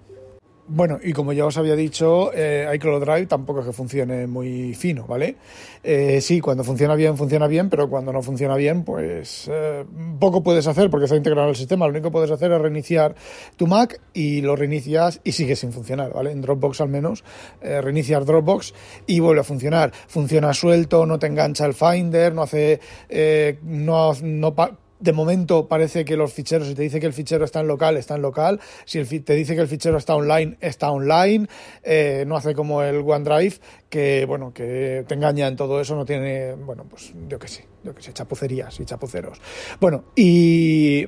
Bueno, 0.69 0.99
y 1.01 1.13
como 1.13 1.33
ya 1.33 1.47
os 1.47 1.57
había 1.59 1.77
dicho, 1.77 2.33
eh, 2.35 2.69
iCloud 2.75 3.05
Drive 3.05 3.27
tampoco 3.27 3.61
es 3.61 3.67
que 3.67 3.73
funcione 3.73 4.27
muy 4.27 4.75
fino, 4.75 5.07
¿vale? 5.07 5.37
Eh, 5.85 6.21
sí, 6.21 6.41
cuando 6.41 6.65
funciona 6.65 6.97
bien, 6.97 7.17
funciona 7.17 7.47
bien, 7.47 7.71
pero 7.71 7.89
cuando 7.89 8.13
no 8.13 8.21
funciona 8.21 8.57
bien, 8.57 8.83
pues 8.83 9.49
eh, 9.49 9.85
poco 10.19 10.43
puedes 10.43 10.67
hacer 10.67 10.91
porque 10.91 11.05
está 11.05 11.17
integrado 11.17 11.49
el 11.51 11.55
sistema. 11.55 11.87
Lo 11.87 11.93
único 11.93 12.09
que 12.09 12.13
puedes 12.13 12.33
hacer 12.33 12.51
es 12.51 12.61
reiniciar 12.61 13.15
tu 13.57 13.69
Mac 13.69 14.01
y 14.13 14.41
lo 14.41 14.57
reinicias 14.57 15.21
y 15.23 15.33
sigue 15.33 15.55
sin 15.55 15.73
funcionar, 15.73 16.13
¿vale? 16.13 16.33
En 16.33 16.41
Dropbox 16.41 16.81
al 16.81 16.89
menos, 16.89 17.23
eh, 17.61 17.81
reiniciar 17.81 18.25
Dropbox 18.25 18.75
y 19.07 19.21
vuelve 19.21 19.43
a 19.43 19.45
funcionar. 19.45 19.93
Funciona 20.09 20.53
suelto, 20.53 21.07
no 21.07 21.21
te 21.21 21.29
engancha 21.29 21.65
el 21.65 21.75
Finder, 21.75 22.35
no 22.35 22.43
hace, 22.43 22.81
eh, 23.09 23.59
no, 23.63 24.15
no 24.21 24.53
de 24.99 25.13
momento 25.13 25.69
parece 25.69 26.05
que 26.05 26.17
los 26.17 26.33
ficheros, 26.33 26.69
si 26.69 26.75
te 26.75 26.83
dice 26.83 27.01
que 27.01 27.07
el 27.07 27.13
fichero 27.13 27.45
está 27.45 27.61
en 27.61 27.69
local, 27.69 27.97
está 27.97 28.17
en 28.17 28.23
local. 28.23 28.61
Si 28.85 29.05
te 29.21 29.35
dice 29.35 29.55
que 29.55 29.61
el 29.61 29.69
fichero 29.69 29.99
está 29.99 30.15
online, 30.15 30.57
está 30.61 30.91
online. 30.91 31.47
Eh, 31.83 32.25
no 32.27 32.37
hace 32.37 32.55
como 32.55 32.83
el 32.83 32.99
OneDrive, 32.99 33.57
que 33.89 34.25
bueno, 34.27 34.53
que 34.53 35.05
te 35.07 35.15
engaña 35.15 35.47
en 35.49 35.57
todo 35.57 35.81
eso, 35.81 35.95
no 35.97 36.05
tiene, 36.05 36.55
bueno, 36.55 36.85
pues 36.89 37.13
yo 37.29 37.39
qué 37.39 37.49
sé, 37.49 37.67
yo 37.85 37.95
qué 37.95 38.03
sé, 38.03 38.13
chapucerías 38.13 38.79
y 38.81 38.85
chapuceros. 38.85 39.41
Bueno, 39.81 40.05
y 40.15 41.07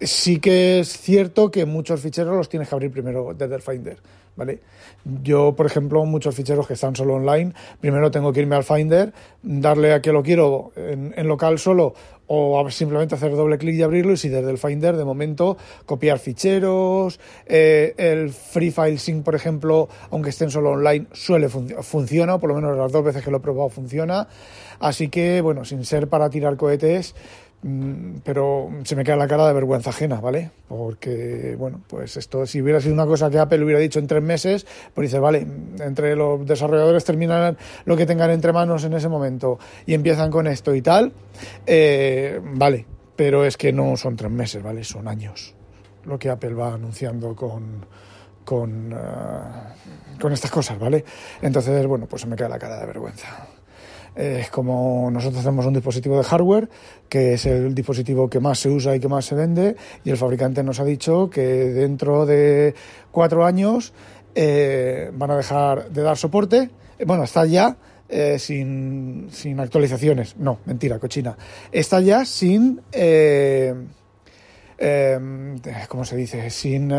sí 0.00 0.38
que 0.38 0.80
es 0.80 0.98
cierto 0.98 1.50
que 1.50 1.64
muchos 1.66 2.00
ficheros 2.00 2.36
los 2.36 2.48
tienes 2.48 2.68
que 2.68 2.74
abrir 2.74 2.90
primero 2.90 3.34
desde 3.34 3.54
el 3.54 3.62
Finder. 3.62 3.98
¿vale? 4.36 4.60
Yo, 5.22 5.54
por 5.54 5.66
ejemplo, 5.66 6.04
muchos 6.04 6.34
ficheros 6.34 6.66
que 6.66 6.74
están 6.74 6.96
solo 6.96 7.14
online, 7.14 7.52
primero 7.80 8.10
tengo 8.10 8.32
que 8.32 8.40
irme 8.40 8.56
al 8.56 8.64
Finder, 8.64 9.12
darle 9.42 9.92
a 9.92 10.00
que 10.00 10.12
lo 10.12 10.22
quiero 10.22 10.72
en, 10.76 11.28
local 11.28 11.58
solo 11.58 11.94
o 12.34 12.70
simplemente 12.70 13.14
hacer 13.14 13.32
doble 13.32 13.58
clic 13.58 13.74
y 13.74 13.82
abrirlo 13.82 14.14
y 14.14 14.16
si 14.16 14.30
desde 14.30 14.50
el 14.50 14.56
Finder 14.56 14.96
de 14.96 15.04
momento 15.04 15.58
copiar 15.84 16.18
ficheros, 16.18 17.20
eh, 17.44 17.92
el 17.98 18.30
Free 18.30 18.70
File 18.70 18.96
Sync, 18.96 19.22
por 19.22 19.34
ejemplo, 19.34 19.90
aunque 20.10 20.30
estén 20.30 20.50
solo 20.50 20.70
online, 20.70 21.08
suele 21.12 21.50
funciona, 21.50 22.36
o 22.36 22.40
por 22.40 22.48
lo 22.48 22.54
menos 22.54 22.74
las 22.78 22.90
dos 22.90 23.04
veces 23.04 23.22
que 23.22 23.30
lo 23.30 23.36
he 23.36 23.40
probado 23.40 23.68
funciona. 23.68 24.28
Así 24.80 25.08
que, 25.08 25.42
bueno, 25.42 25.66
sin 25.66 25.84
ser 25.84 26.08
para 26.08 26.30
tirar 26.30 26.56
cohetes, 26.56 27.14
pero 28.24 28.70
se 28.82 28.96
me 28.96 29.04
queda 29.04 29.14
la 29.16 29.28
cara 29.28 29.46
de 29.46 29.52
vergüenza 29.52 29.90
ajena, 29.90 30.20
¿vale? 30.20 30.50
Porque, 30.66 31.54
bueno, 31.56 31.80
pues 31.86 32.16
esto, 32.16 32.44
si 32.44 32.60
hubiera 32.60 32.80
sido 32.80 32.94
una 32.94 33.06
cosa 33.06 33.30
que 33.30 33.38
Apple 33.38 33.62
hubiera 33.62 33.78
dicho 33.78 34.00
en 34.00 34.08
tres 34.08 34.22
meses, 34.22 34.66
pues 34.92 35.08
dice, 35.08 35.20
vale, 35.20 35.46
entre 35.78 36.16
los 36.16 36.44
desarrolladores 36.44 37.04
terminan 37.04 37.56
lo 37.84 37.96
que 37.96 38.04
tengan 38.04 38.30
entre 38.30 38.52
manos 38.52 38.82
en 38.84 38.94
ese 38.94 39.08
momento 39.08 39.60
y 39.86 39.94
empiezan 39.94 40.30
con 40.30 40.48
esto 40.48 40.74
y 40.74 40.82
tal, 40.82 41.12
eh, 41.64 42.40
vale, 42.42 42.84
pero 43.14 43.44
es 43.44 43.56
que 43.56 43.72
no 43.72 43.96
son 43.96 44.16
tres 44.16 44.30
meses, 44.30 44.60
¿vale? 44.60 44.82
Son 44.82 45.06
años 45.06 45.54
lo 46.04 46.18
que 46.18 46.30
Apple 46.30 46.54
va 46.54 46.74
anunciando 46.74 47.36
con, 47.36 47.86
con, 48.44 48.92
uh, 48.92 50.18
con 50.20 50.32
estas 50.32 50.50
cosas, 50.50 50.80
¿vale? 50.80 51.04
Entonces, 51.40 51.86
bueno, 51.86 52.06
pues 52.06 52.22
se 52.22 52.28
me 52.28 52.34
queda 52.34 52.48
la 52.48 52.58
cara 52.58 52.80
de 52.80 52.86
vergüenza 52.86 53.46
es 54.14 54.50
como 54.50 55.10
nosotros 55.10 55.42
tenemos 55.42 55.66
un 55.66 55.74
dispositivo 55.74 56.18
de 56.18 56.24
hardware, 56.24 56.68
que 57.08 57.34
es 57.34 57.46
el 57.46 57.74
dispositivo 57.74 58.28
que 58.28 58.40
más 58.40 58.58
se 58.58 58.68
usa 58.68 58.94
y 58.94 59.00
que 59.00 59.08
más 59.08 59.24
se 59.24 59.34
vende, 59.34 59.76
y 60.04 60.10
el 60.10 60.16
fabricante 60.16 60.62
nos 60.62 60.80
ha 60.80 60.84
dicho 60.84 61.30
que 61.30 61.42
dentro 61.42 62.26
de 62.26 62.74
cuatro 63.10 63.44
años 63.44 63.92
eh, 64.34 65.10
van 65.12 65.30
a 65.30 65.36
dejar 65.36 65.90
de 65.90 66.02
dar 66.02 66.16
soporte. 66.16 66.70
Eh, 66.98 67.04
bueno, 67.04 67.24
está 67.24 67.44
ya 67.44 67.76
eh, 68.08 68.38
sin, 68.38 69.28
sin, 69.30 69.60
actualizaciones. 69.60 70.36
No, 70.36 70.58
mentira, 70.64 70.98
cochina. 70.98 71.36
Está 71.70 72.00
ya 72.00 72.24
sin... 72.24 72.80
¿Cómo 75.88 76.04
se 76.04 76.16
dice? 76.16 76.50
Sin 76.50 76.90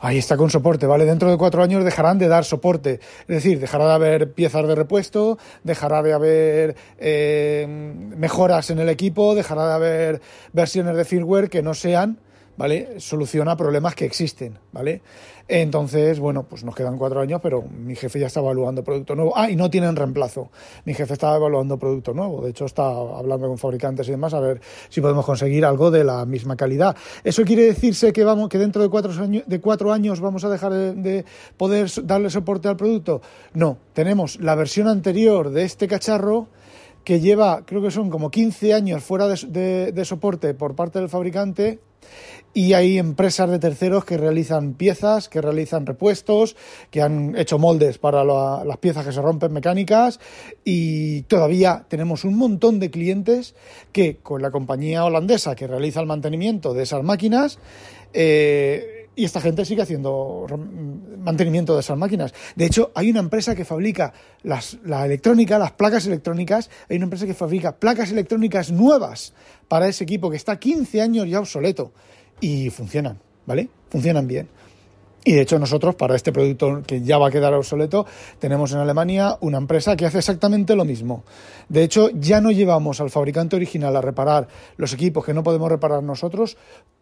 ahí 0.00 0.18
está 0.18 0.36
con 0.36 0.50
soporte, 0.50 0.86
¿vale? 0.86 1.04
Dentro 1.04 1.30
de 1.30 1.36
cuatro 1.36 1.62
años 1.62 1.84
dejarán 1.84 2.18
de 2.18 2.28
dar 2.28 2.44
soporte, 2.44 3.00
es 3.22 3.26
decir, 3.26 3.60
dejará 3.60 3.86
de 3.86 3.92
haber 3.94 4.32
piezas 4.32 4.66
de 4.66 4.74
repuesto, 4.74 5.38
dejará 5.62 6.02
de 6.02 6.12
haber 6.12 6.76
eh, 6.98 7.66
mejoras 7.68 8.70
en 8.70 8.78
el 8.78 8.88
equipo, 8.88 9.34
dejará 9.34 9.66
de 9.68 9.74
haber 9.74 10.20
versiones 10.52 10.96
de 10.96 11.04
firmware 11.04 11.50
que 11.50 11.62
no 11.62 11.74
sean 11.74 12.18
¿vale? 12.60 13.00
Soluciona 13.00 13.56
problemas 13.56 13.94
que 13.94 14.04
existen, 14.04 14.58
¿vale? 14.70 15.00
Entonces, 15.48 16.20
bueno, 16.20 16.42
pues 16.42 16.62
nos 16.62 16.74
quedan 16.74 16.98
cuatro 16.98 17.22
años, 17.22 17.40
pero 17.42 17.62
mi 17.62 17.96
jefe 17.96 18.20
ya 18.20 18.26
está 18.26 18.40
evaluando 18.40 18.84
producto 18.84 19.16
nuevo. 19.16 19.32
Ah, 19.34 19.50
y 19.50 19.56
no 19.56 19.70
tienen 19.70 19.96
reemplazo. 19.96 20.50
Mi 20.84 20.92
jefe 20.92 21.14
está 21.14 21.34
evaluando 21.34 21.78
producto 21.78 22.12
nuevo. 22.12 22.42
De 22.42 22.50
hecho, 22.50 22.66
está 22.66 22.84
hablando 22.84 23.48
con 23.48 23.56
fabricantes 23.56 24.08
y 24.08 24.10
demás 24.10 24.34
a 24.34 24.40
ver 24.40 24.60
si 24.90 25.00
podemos 25.00 25.24
conseguir 25.24 25.64
algo 25.64 25.90
de 25.90 26.04
la 26.04 26.26
misma 26.26 26.54
calidad. 26.54 26.94
¿Eso 27.24 27.44
quiere 27.44 27.64
decirse 27.64 28.12
que, 28.12 28.24
vamos, 28.24 28.50
que 28.50 28.58
dentro 28.58 28.82
de 28.82 28.90
cuatro, 28.90 29.10
años, 29.10 29.44
de 29.46 29.58
cuatro 29.58 29.90
años 29.90 30.20
vamos 30.20 30.44
a 30.44 30.50
dejar 30.50 30.74
de 30.74 31.24
poder 31.56 31.90
darle 32.04 32.28
soporte 32.28 32.68
al 32.68 32.76
producto? 32.76 33.22
No, 33.54 33.78
tenemos 33.94 34.38
la 34.38 34.54
versión 34.54 34.86
anterior 34.86 35.48
de 35.48 35.64
este 35.64 35.88
cacharro 35.88 36.48
que 37.04 37.20
lleva, 37.20 37.64
creo 37.64 37.82
que 37.82 37.90
son 37.90 38.10
como 38.10 38.30
15 38.30 38.74
años 38.74 39.02
fuera 39.02 39.26
de, 39.28 40.04
soporte 40.04 40.54
por 40.54 40.74
parte 40.74 40.98
del 40.98 41.08
fabricante 41.08 41.80
y 42.52 42.72
hay 42.72 42.98
empresas 42.98 43.48
de 43.48 43.58
terceros 43.58 44.04
que 44.04 44.16
realizan 44.16 44.74
piezas, 44.74 45.28
que 45.28 45.40
realizan 45.40 45.86
repuestos, 45.86 46.56
que 46.90 47.00
han 47.00 47.36
hecho 47.36 47.58
moldes 47.58 47.98
para 47.98 48.24
las 48.24 48.76
piezas 48.78 49.06
que 49.06 49.12
se 49.12 49.22
rompen 49.22 49.52
mecánicas 49.52 50.18
y 50.64 51.22
todavía 51.22 51.86
tenemos 51.88 52.24
un 52.24 52.36
montón 52.36 52.80
de 52.80 52.90
clientes 52.90 53.54
que 53.92 54.16
con 54.16 54.42
la 54.42 54.50
compañía 54.50 55.04
holandesa 55.04 55.54
que 55.54 55.68
realiza 55.68 56.00
el 56.00 56.06
mantenimiento 56.06 56.74
de 56.74 56.82
esas 56.82 57.04
máquinas 57.04 57.58
eh, 58.12 58.99
y 59.20 59.24
esta 59.26 59.42
gente 59.42 59.66
sigue 59.66 59.82
haciendo 59.82 60.46
mantenimiento 61.18 61.74
de 61.74 61.80
esas 61.80 61.98
máquinas. 61.98 62.32
De 62.56 62.64
hecho, 62.64 62.90
hay 62.94 63.10
una 63.10 63.20
empresa 63.20 63.54
que 63.54 63.66
fabrica 63.66 64.14
las, 64.42 64.78
la 64.82 65.04
electrónica, 65.04 65.58
las 65.58 65.72
placas 65.72 66.06
electrónicas, 66.06 66.70
hay 66.88 66.96
una 66.96 67.04
empresa 67.04 67.26
que 67.26 67.34
fabrica 67.34 67.76
placas 67.76 68.12
electrónicas 68.12 68.72
nuevas 68.72 69.34
para 69.68 69.88
ese 69.88 70.04
equipo 70.04 70.30
que 70.30 70.38
está 70.38 70.58
15 70.58 71.02
años 71.02 71.28
ya 71.28 71.38
obsoleto 71.38 71.92
y 72.40 72.70
funcionan, 72.70 73.18
¿vale? 73.44 73.68
Funcionan 73.90 74.26
bien. 74.26 74.48
Y 75.22 75.34
de 75.34 75.42
hecho 75.42 75.58
nosotros, 75.58 75.96
para 75.96 76.16
este 76.16 76.32
producto 76.32 76.82
que 76.86 77.02
ya 77.02 77.18
va 77.18 77.28
a 77.28 77.30
quedar 77.30 77.52
obsoleto, 77.52 78.06
tenemos 78.38 78.72
en 78.72 78.78
Alemania 78.78 79.36
una 79.42 79.58
empresa 79.58 79.96
que 79.96 80.06
hace 80.06 80.16
exactamente 80.16 80.74
lo 80.74 80.86
mismo. 80.86 81.24
De 81.68 81.82
hecho, 81.82 82.08
ya 82.14 82.40
no 82.40 82.50
llevamos 82.50 83.02
al 83.02 83.10
fabricante 83.10 83.56
original 83.56 83.94
a 83.96 84.00
reparar 84.00 84.48
los 84.78 84.94
equipos 84.94 85.26
que 85.26 85.34
no 85.34 85.42
podemos 85.42 85.68
reparar 85.68 86.02
nosotros, 86.02 86.56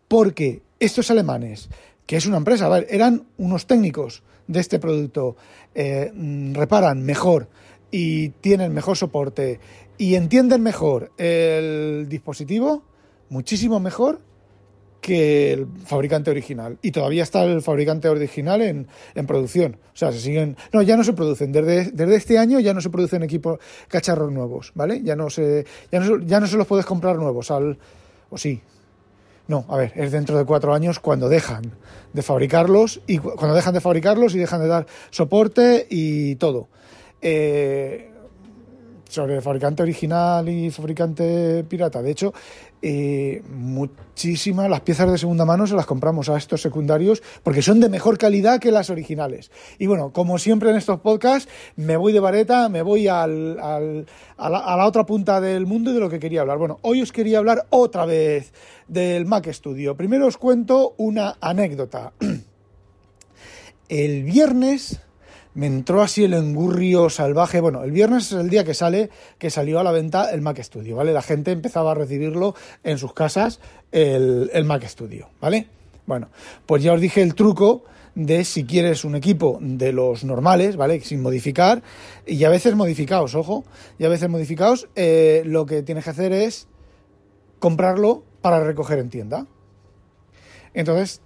porque 0.08 0.62
estos 0.80 1.10
alemanes 1.10 1.68
que 2.08 2.16
es 2.16 2.24
una 2.24 2.38
empresa, 2.38 2.74
a 2.74 2.78
eran 2.78 3.26
unos 3.36 3.66
técnicos 3.66 4.22
de 4.46 4.60
este 4.60 4.78
producto, 4.78 5.36
eh, 5.74 6.10
mm, 6.12 6.54
reparan 6.54 7.02
mejor 7.02 7.50
y 7.90 8.30
tienen 8.30 8.72
mejor 8.72 8.96
soporte 8.96 9.60
y 9.98 10.14
entienden 10.14 10.62
mejor 10.62 11.12
el 11.18 12.06
dispositivo, 12.08 12.82
muchísimo 13.28 13.78
mejor 13.78 14.22
que 15.02 15.52
el 15.52 15.66
fabricante 15.84 16.30
original. 16.30 16.78
Y 16.80 16.92
todavía 16.92 17.24
está 17.24 17.44
el 17.44 17.60
fabricante 17.60 18.08
original 18.08 18.62
en, 18.62 18.86
producción. 19.26 19.76
O 19.92 19.96
sea, 19.96 20.10
se 20.10 20.20
siguen. 20.20 20.56
No, 20.72 20.80
ya 20.80 20.96
no 20.96 21.04
se 21.04 21.12
producen. 21.12 21.52
Desde, 21.52 21.90
desde 21.90 22.16
este 22.16 22.38
año 22.38 22.58
ya 22.58 22.72
no 22.72 22.80
se 22.80 22.88
producen 22.88 23.22
equipos 23.22 23.58
cacharros 23.86 24.32
nuevos, 24.32 24.72
¿vale? 24.74 25.02
Ya 25.02 25.14
no 25.14 25.28
se, 25.28 25.66
ya 25.92 26.00
no, 26.00 26.20
ya 26.20 26.40
no 26.40 26.46
se 26.46 26.56
los 26.56 26.66
puedes 26.66 26.86
comprar 26.86 27.16
nuevos. 27.16 27.50
Al, 27.50 27.78
o 28.30 28.38
sí, 28.38 28.62
no, 29.48 29.64
a 29.68 29.76
ver, 29.78 29.92
es 29.96 30.12
dentro 30.12 30.36
de 30.36 30.44
cuatro 30.44 30.74
años 30.74 31.00
cuando 31.00 31.28
dejan 31.28 31.72
de 32.12 32.22
fabricarlos 32.22 33.00
y 33.06 33.16
cuando 33.18 33.54
dejan 33.54 33.72
de 33.72 33.80
fabricarlos 33.80 34.34
y 34.34 34.38
dejan 34.38 34.60
de 34.60 34.68
dar 34.68 34.86
soporte 35.10 35.86
y 35.88 36.36
todo. 36.36 36.68
Eh, 37.20 38.12
sobre 39.08 39.40
fabricante 39.40 39.82
original 39.82 40.46
y 40.50 40.70
fabricante 40.70 41.64
pirata. 41.64 42.02
De 42.02 42.10
hecho, 42.10 42.34
eh, 42.82 43.42
muchísimas 43.50 44.70
las 44.70 44.82
piezas 44.82 45.10
de 45.10 45.18
segunda 45.18 45.44
mano 45.44 45.66
se 45.66 45.74
las 45.74 45.86
compramos 45.86 46.28
a 46.28 46.36
estos 46.36 46.62
secundarios 46.62 47.22
porque 47.42 47.62
son 47.62 47.80
de 47.80 47.88
mejor 47.88 48.18
calidad 48.18 48.60
que 48.60 48.70
las 48.70 48.90
originales. 48.90 49.50
Y 49.78 49.86
bueno, 49.86 50.12
como 50.12 50.38
siempre 50.38 50.70
en 50.70 50.76
estos 50.76 51.00
podcasts, 51.00 51.50
me 51.76 51.96
voy 51.96 52.12
de 52.12 52.20
vareta, 52.20 52.68
me 52.68 52.82
voy 52.82 53.08
al, 53.08 53.58
al, 53.60 54.06
a, 54.36 54.48
la, 54.48 54.58
a 54.58 54.76
la 54.76 54.86
otra 54.86 55.04
punta 55.06 55.40
del 55.40 55.66
mundo 55.66 55.90
y 55.90 55.94
de 55.94 56.00
lo 56.00 56.10
que 56.10 56.20
quería 56.20 56.42
hablar. 56.42 56.58
Bueno, 56.58 56.78
hoy 56.82 57.02
os 57.02 57.12
quería 57.12 57.38
hablar 57.38 57.66
otra 57.70 58.06
vez 58.06 58.52
del 58.86 59.26
Mac 59.26 59.50
Studio. 59.52 59.96
Primero 59.96 60.26
os 60.26 60.36
cuento 60.36 60.94
una 60.98 61.36
anécdota. 61.40 62.12
El 63.88 64.22
viernes 64.24 65.00
me 65.58 65.66
entró 65.66 66.02
así 66.02 66.22
el 66.22 66.34
engurrio 66.34 67.10
salvaje. 67.10 67.60
Bueno, 67.60 67.82
el 67.82 67.90
viernes 67.90 68.30
es 68.30 68.38
el 68.38 68.48
día 68.48 68.62
que 68.62 68.74
sale, 68.74 69.10
que 69.38 69.50
salió 69.50 69.80
a 69.80 69.82
la 69.82 69.90
venta 69.90 70.30
el 70.30 70.40
Mac 70.40 70.62
Studio, 70.62 70.94
¿vale? 70.94 71.12
La 71.12 71.20
gente 71.20 71.50
empezaba 71.50 71.90
a 71.90 71.94
recibirlo 71.94 72.54
en 72.84 72.96
sus 72.96 73.12
casas, 73.12 73.58
el, 73.90 74.52
el 74.54 74.64
Mac 74.64 74.86
Studio, 74.86 75.30
¿vale? 75.40 75.66
Bueno, 76.06 76.28
pues 76.64 76.84
ya 76.84 76.92
os 76.92 77.00
dije 77.00 77.22
el 77.22 77.34
truco 77.34 77.82
de 78.14 78.44
si 78.44 78.66
quieres 78.66 79.04
un 79.04 79.16
equipo 79.16 79.58
de 79.60 79.92
los 79.92 80.22
normales, 80.22 80.76
¿vale? 80.76 81.00
Sin 81.00 81.22
modificar, 81.22 81.82
y 82.24 82.44
a 82.44 82.50
veces 82.50 82.76
modificados, 82.76 83.34
ojo, 83.34 83.64
y 83.98 84.04
a 84.04 84.08
veces 84.08 84.28
modificados, 84.28 84.88
eh, 84.94 85.42
lo 85.44 85.66
que 85.66 85.82
tienes 85.82 86.04
que 86.04 86.10
hacer 86.10 86.32
es 86.32 86.68
comprarlo 87.58 88.22
para 88.42 88.62
recoger 88.62 89.00
en 89.00 89.10
tienda. 89.10 89.48
Entonces, 90.72 91.20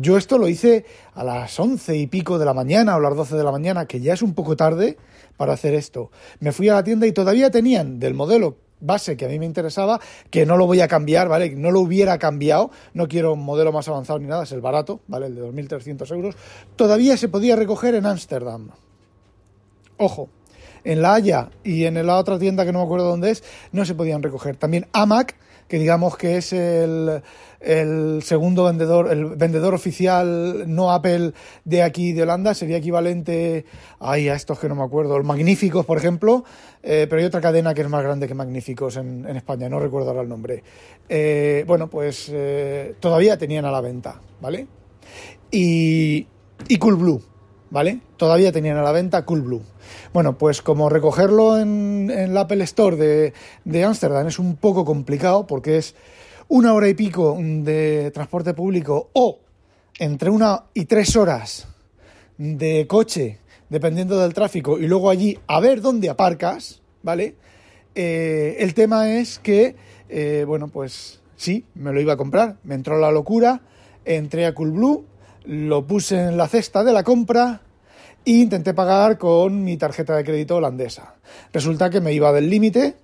yo 0.00 0.16
esto 0.16 0.38
lo 0.38 0.48
hice 0.48 0.84
a 1.14 1.24
las 1.24 1.58
once 1.60 1.96
y 1.96 2.06
pico 2.06 2.38
de 2.38 2.44
la 2.44 2.54
mañana 2.54 2.96
o 2.96 3.00
las 3.00 3.14
doce 3.14 3.36
de 3.36 3.44
la 3.44 3.52
mañana, 3.52 3.86
que 3.86 4.00
ya 4.00 4.14
es 4.14 4.22
un 4.22 4.34
poco 4.34 4.56
tarde 4.56 4.96
para 5.36 5.52
hacer 5.52 5.74
esto. 5.74 6.10
Me 6.40 6.52
fui 6.52 6.68
a 6.68 6.74
la 6.74 6.84
tienda 6.84 7.06
y 7.06 7.12
todavía 7.12 7.50
tenían 7.50 7.98
del 7.98 8.14
modelo 8.14 8.56
base 8.80 9.16
que 9.16 9.26
a 9.26 9.28
mí 9.28 9.38
me 9.38 9.46
interesaba, 9.46 10.00
que 10.30 10.44
no 10.44 10.56
lo 10.56 10.66
voy 10.66 10.80
a 10.80 10.88
cambiar, 10.88 11.28
¿vale? 11.28 11.54
No 11.54 11.70
lo 11.70 11.80
hubiera 11.80 12.18
cambiado, 12.18 12.70
no 12.94 13.06
quiero 13.06 13.34
un 13.34 13.44
modelo 13.44 13.72
más 13.72 13.88
avanzado 13.88 14.18
ni 14.18 14.26
nada, 14.26 14.42
es 14.42 14.52
el 14.52 14.60
barato, 14.60 15.00
¿vale? 15.06 15.26
El 15.26 15.36
de 15.36 15.42
2.300 15.42 16.10
euros. 16.12 16.36
Todavía 16.76 17.16
se 17.16 17.28
podía 17.28 17.54
recoger 17.54 17.94
en 17.94 18.06
Ámsterdam. 18.06 18.70
Ojo, 19.98 20.30
en 20.84 21.00
La 21.00 21.14
Haya 21.14 21.50
y 21.62 21.84
en 21.84 22.04
la 22.06 22.16
otra 22.16 22.38
tienda 22.38 22.64
que 22.64 22.72
no 22.72 22.80
me 22.80 22.84
acuerdo 22.86 23.06
dónde 23.06 23.30
es, 23.30 23.44
no 23.70 23.84
se 23.84 23.94
podían 23.94 24.22
recoger. 24.22 24.56
También 24.56 24.88
AMAC 24.92 25.36
que 25.72 25.78
digamos 25.78 26.18
que 26.18 26.36
es 26.36 26.52
el, 26.52 27.22
segundo 28.22 28.64
vendedor, 28.64 29.10
el 29.10 29.24
vendedor 29.24 29.72
oficial 29.72 30.64
no 30.66 30.92
Apple 30.92 31.32
de 31.64 31.82
aquí 31.82 32.12
de 32.12 32.24
Holanda, 32.24 32.52
sería 32.52 32.76
equivalente 32.76 33.64
ay, 33.98 34.28
a 34.28 34.34
estos 34.34 34.58
que 34.58 34.68
no 34.68 34.74
me 34.74 34.82
acuerdo, 34.82 35.16
los 35.16 35.26
Magníficos, 35.26 35.86
por 35.86 35.96
ejemplo, 35.96 36.44
eh, 36.82 37.06
pero 37.08 37.20
hay 37.20 37.26
otra 37.26 37.40
cadena 37.40 37.72
que 37.72 37.80
es 37.80 37.88
más 37.88 38.02
grande 38.02 38.28
que 38.28 38.34
Magníficos 38.34 38.98
en, 38.98 39.26
España, 39.34 39.70
no 39.70 39.80
recuerdo 39.80 40.10
ahora 40.10 40.20
el 40.20 40.28
nombre. 40.28 40.62
Eh, 41.08 41.64
bueno, 41.66 41.88
pues 41.88 42.28
eh, 42.30 42.94
todavía 43.00 43.38
tenían 43.38 43.64
a 43.64 43.70
la 43.70 43.80
venta, 43.80 44.20
¿vale? 44.42 44.66
Y, 45.50 46.26
y 46.68 46.76
Coolblue, 46.76 47.22
¿vale? 47.70 48.00
Todavía 48.18 48.52
tenían 48.52 48.76
a 48.76 48.82
la 48.82 48.92
venta 48.92 49.24
Coolblue. 49.24 49.62
Bueno, 50.12 50.38
pues 50.38 50.62
como 50.62 50.88
recogerlo 50.88 51.58
en, 51.58 52.10
el 52.10 52.36
Apple 52.36 52.64
Store 52.64 53.32
de 53.64 53.84
Ámsterdam 53.84 54.26
es 54.26 54.38
un 54.38 54.56
poco 54.56 54.84
complicado 54.84 55.46
porque 55.46 55.78
es 55.78 55.94
una 56.48 56.74
hora 56.74 56.86
y 56.86 56.92
pico 56.92 57.38
de 57.40 58.10
transporte 58.12 58.52
público 58.52 59.08
o 59.14 59.38
entre 59.98 60.28
una 60.28 60.64
y 60.74 60.84
tres 60.84 61.16
horas 61.16 61.66
de 62.36 62.86
coche, 62.86 63.38
dependiendo 63.70 64.18
del 64.18 64.34
tráfico, 64.34 64.78
y 64.78 64.86
luego 64.86 65.08
allí 65.08 65.38
a 65.46 65.60
ver 65.60 65.80
dónde 65.80 66.10
aparcas, 66.10 66.82
¿vale? 67.02 67.36
Eh, 67.94 68.56
el 68.58 68.74
tema 68.74 69.12
es 69.14 69.38
que, 69.38 69.76
eh, 70.10 70.44
bueno, 70.46 70.68
pues 70.68 71.22
sí, 71.36 71.64
me 71.74 71.90
lo 71.92 72.00
iba 72.02 72.14
a 72.14 72.16
comprar, 72.18 72.56
me 72.64 72.74
entró 72.74 72.98
la 72.98 73.10
locura, 73.10 73.62
entré 74.04 74.44
a 74.44 74.54
Coolblue, 74.54 75.06
lo 75.44 75.86
puse 75.86 76.18
en 76.18 76.36
la 76.36 76.48
cesta 76.48 76.84
de 76.84 76.92
la 76.92 77.02
compra 77.02 77.62
e 78.24 78.32
intenté 78.32 78.74
pagar 78.74 79.18
con 79.18 79.64
mi 79.64 79.76
tarjeta 79.76 80.16
de 80.16 80.24
crédito 80.24 80.56
holandesa. 80.56 81.14
Resulta 81.52 81.90
que 81.90 82.00
me 82.00 82.12
iba 82.12 82.32
del 82.32 82.48
límite, 82.48 82.94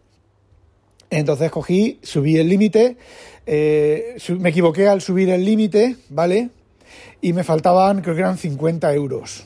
entonces 1.11 1.51
cogí, 1.51 1.99
subí 2.03 2.37
el 2.37 2.49
límite, 2.49 2.97
eh, 3.47 4.17
me 4.39 4.51
equivoqué 4.51 4.89
al 4.89 5.01
subir 5.01 5.31
el 5.31 5.45
límite, 5.45 5.97
¿vale? 6.11 6.51
Y 7.21 7.33
me 7.33 7.45
faltaban, 7.45 8.03
creo 8.03 8.15
que 8.15 8.21
eran 8.21 8.39
50 8.39 8.93
euros. 8.95 9.45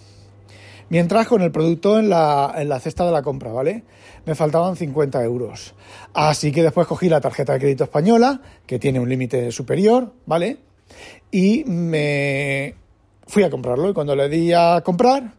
Mientras 0.88 1.26
con 1.26 1.40
el 1.40 1.50
producto 1.50 1.98
en 1.98 2.10
la, 2.10 2.52
en 2.56 2.68
la 2.68 2.78
cesta 2.80 3.06
de 3.06 3.12
la 3.12 3.22
compra, 3.22 3.50
¿vale? 3.52 3.84
Me 4.26 4.34
faltaban 4.34 4.76
50 4.76 5.22
euros. 5.24 5.74
Así 6.12 6.52
que 6.52 6.62
después 6.62 6.86
cogí 6.86 7.08
la 7.08 7.20
tarjeta 7.20 7.54
de 7.54 7.60
crédito 7.60 7.84
española, 7.84 8.42
que 8.66 8.78
tiene 8.78 9.00
un 9.00 9.08
límite 9.08 9.50
superior, 9.52 10.12
¿vale? 10.26 10.58
Y 11.30 11.64
me 11.64 12.74
fui 13.26 13.42
a 13.42 13.50
comprarlo. 13.50 13.88
Y 13.88 13.94
cuando 13.94 14.14
le 14.14 14.28
di 14.28 14.52
a 14.52 14.82
comprar, 14.84 15.32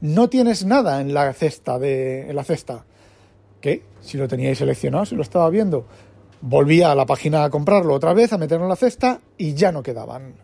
no 0.00 0.28
tienes 0.28 0.64
nada 0.64 1.00
en 1.00 1.14
la 1.14 1.32
cesta 1.32 1.78
de 1.78 2.28
en 2.28 2.36
la 2.36 2.44
cesta. 2.44 2.84
¿Qué? 3.60 3.82
Si 4.00 4.18
lo 4.18 4.28
teníais 4.28 4.58
seleccionado, 4.58 5.06
si 5.06 5.14
lo 5.14 5.22
estaba 5.22 5.48
viendo. 5.50 5.86
Volví 6.40 6.82
a 6.82 6.94
la 6.94 7.06
página 7.06 7.44
a 7.44 7.50
comprarlo 7.50 7.94
otra 7.94 8.12
vez, 8.12 8.32
a 8.32 8.38
meterlo 8.38 8.64
en 8.66 8.70
la 8.70 8.76
cesta 8.76 9.20
y 9.38 9.54
ya 9.54 9.72
no 9.72 9.82
quedaban. 9.82 10.34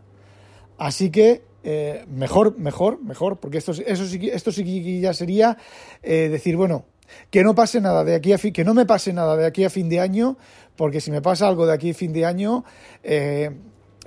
Así 0.78 1.10
que 1.10 1.42
eh, 1.62 2.06
mejor, 2.08 2.56
mejor, 2.58 3.02
mejor, 3.02 3.36
porque 3.36 3.58
esto, 3.58 3.72
eso 3.72 4.06
sí, 4.06 4.30
esto 4.32 4.50
sí 4.50 5.00
ya 5.00 5.12
sería 5.12 5.58
eh, 6.02 6.28
decir, 6.30 6.56
bueno, 6.56 6.86
que 7.30 7.44
no 7.44 7.54
pase 7.54 7.80
nada 7.80 8.02
de 8.04 8.14
aquí 8.14 8.32
a 8.32 8.38
fin, 8.38 8.52
que 8.52 8.64
no 8.64 8.72
me 8.72 8.86
pase 8.86 9.12
nada 9.12 9.36
de 9.36 9.44
aquí 9.44 9.64
a 9.64 9.70
fin 9.70 9.88
de 9.88 10.00
año, 10.00 10.38
porque 10.76 11.00
si 11.00 11.10
me 11.10 11.20
pasa 11.20 11.46
algo 11.46 11.66
de 11.66 11.74
aquí 11.74 11.90
a 11.90 11.94
fin 11.94 12.12
de 12.14 12.24
año, 12.24 12.64
eh, 13.02 13.50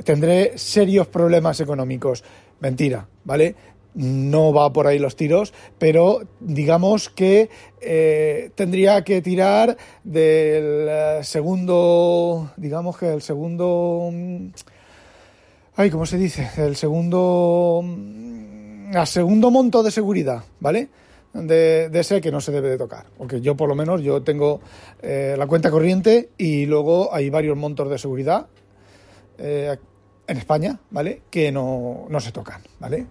tendré 0.04 0.58
serios 0.58 1.08
problemas 1.08 1.60
económicos. 1.60 2.24
Mentira, 2.60 3.08
¿vale? 3.24 3.56
No 3.96 4.54
va 4.54 4.74
por 4.74 4.88
ahí 4.88 5.00
los 5.00 5.16
tiros, 5.16 5.54
pero 5.78 6.22
digamos 6.40 7.10
que 7.10 7.50
eh, 7.82 8.52
tendría 8.56 9.04
que 9.04 9.22
tirar 9.22 9.78
del 10.04 10.88
eh, 10.90 11.20
segundo, 11.24 12.52
digamos 12.58 12.98
que 12.98 13.14
el 13.14 13.22
segundo, 13.22 14.10
mm, 14.12 14.48
ay, 15.76 15.90
¿cómo 15.90 16.06
se 16.06 16.18
dice? 16.18 16.50
El 16.58 16.76
segundo, 16.76 17.82
mm, 17.84 18.96
el 18.96 19.08
segundo 19.08 19.52
monto 19.52 19.84
de 19.84 19.92
seguridad, 19.92 20.44
¿vale? 20.60 20.90
de, 21.34 21.90
ese 22.00 22.22
que 22.22 22.32
no 22.32 22.42
se 22.42 22.52
debe 22.52 22.70
de 22.70 22.78
tocar. 22.78 23.06
Porque 23.18 23.42
yo 23.42 23.56
por 23.56 23.68
lo 23.68 23.76
menos 23.76 24.02
yo 24.02 24.22
tengo 24.22 24.62
eh, 25.02 25.36
la 25.38 25.48
cuenta 25.48 25.72
corriente 25.72 26.30
y 26.38 26.66
luego 26.66 27.14
hay 27.14 27.30
varios 27.30 27.58
montos 27.58 27.90
de 27.90 27.98
seguridad 27.98 28.48
eh, 29.38 29.78
en 30.28 30.38
España, 30.38 30.80
¿vale? 30.90 31.22
Que 31.30 31.52
no, 31.52 32.06
no 32.10 32.20
se 32.20 32.32
tocan, 32.32 32.62
¿vale? 32.80 33.06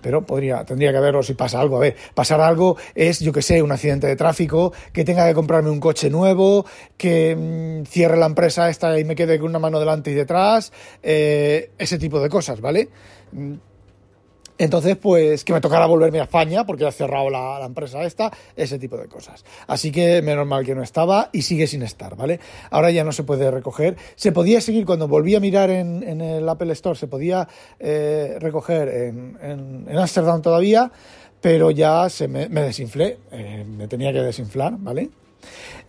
Pero 0.00 0.24
podría, 0.24 0.64
tendría 0.64 0.92
que 0.92 1.00
verlo 1.00 1.22
si 1.22 1.34
pasa 1.34 1.60
algo. 1.60 1.76
A 1.76 1.80
ver, 1.80 1.96
pasar 2.14 2.40
algo 2.40 2.76
es, 2.94 3.20
yo 3.20 3.32
que 3.32 3.42
sé, 3.42 3.62
un 3.62 3.72
accidente 3.72 4.06
de 4.06 4.16
tráfico, 4.16 4.72
que 4.92 5.04
tenga 5.04 5.26
que 5.26 5.34
comprarme 5.34 5.70
un 5.70 5.80
coche 5.80 6.10
nuevo, 6.10 6.64
que 6.96 7.36
mm, 7.36 7.86
cierre 7.86 8.16
la 8.16 8.26
empresa 8.26 8.70
esta 8.70 8.98
y 8.98 9.04
me 9.04 9.14
quede 9.14 9.38
con 9.38 9.50
una 9.50 9.58
mano 9.58 9.78
delante 9.78 10.10
y 10.10 10.14
detrás, 10.14 10.72
eh, 11.02 11.70
ese 11.78 11.98
tipo 11.98 12.20
de 12.20 12.28
cosas, 12.28 12.60
¿vale? 12.60 12.88
Entonces, 14.58 14.96
pues 14.96 15.44
que 15.44 15.52
me 15.52 15.60
tocara 15.60 15.86
volverme 15.86 16.20
a 16.20 16.24
España 16.24 16.64
porque 16.64 16.86
ha 16.86 16.92
cerrado 16.92 17.28
la, 17.28 17.64
empresa 17.64 18.04
esta, 18.04 18.32
ese 18.56 18.78
tipo 18.78 18.96
de 18.96 19.06
cosas. 19.06 19.44
Así 19.66 19.92
que 19.92 20.22
menos 20.22 20.46
mal 20.46 20.64
que 20.64 20.74
no 20.74 20.82
estaba 20.82 21.28
y 21.32 21.42
sigue 21.42 21.66
sin 21.66 21.82
estar, 21.82 22.16
¿vale? 22.16 22.40
Ahora 22.70 22.90
ya 22.90 23.04
no 23.04 23.12
se 23.12 23.22
puede 23.22 23.50
recoger. 23.50 23.96
Se 24.14 24.32
podía 24.32 24.60
seguir 24.60 24.86
cuando 24.86 25.08
volví 25.08 25.34
a 25.34 25.40
mirar 25.40 25.70
en, 25.70 26.20
el 26.20 26.48
Apple 26.48 26.72
Store, 26.72 26.98
se 26.98 27.06
podía 27.06 27.46
eh, 27.78 28.36
recoger 28.40 28.88
en 28.88 29.86
Amsterdam 29.98 30.40
todavía, 30.40 30.90
pero 31.40 31.70
ya 31.70 32.08
se 32.08 32.26
me, 32.26 32.48
desinflé, 32.48 33.18
eh, 33.30 33.64
me 33.68 33.88
tenía 33.88 34.12
que 34.12 34.20
desinflar, 34.20 34.76
¿vale? 34.78 35.10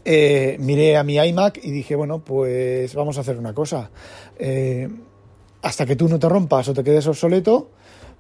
Eh, 0.04 0.58
miré 0.60 0.98
a 0.98 1.04
mi 1.04 1.16
iMac 1.16 1.60
y 1.64 1.72
dije, 1.72 1.96
bueno, 1.96 2.20
pues 2.20 2.94
vamos 2.94 3.18
a 3.18 3.22
hacer 3.22 3.38
una 3.38 3.54
cosa. 3.54 3.90
hasta 5.62 5.86
que 5.86 5.96
tú 5.96 6.10
no 6.10 6.20
te 6.20 6.28
rompas 6.28 6.68
o 6.68 6.74
te 6.74 6.84
quedes 6.84 7.08
obsoleto, 7.08 7.72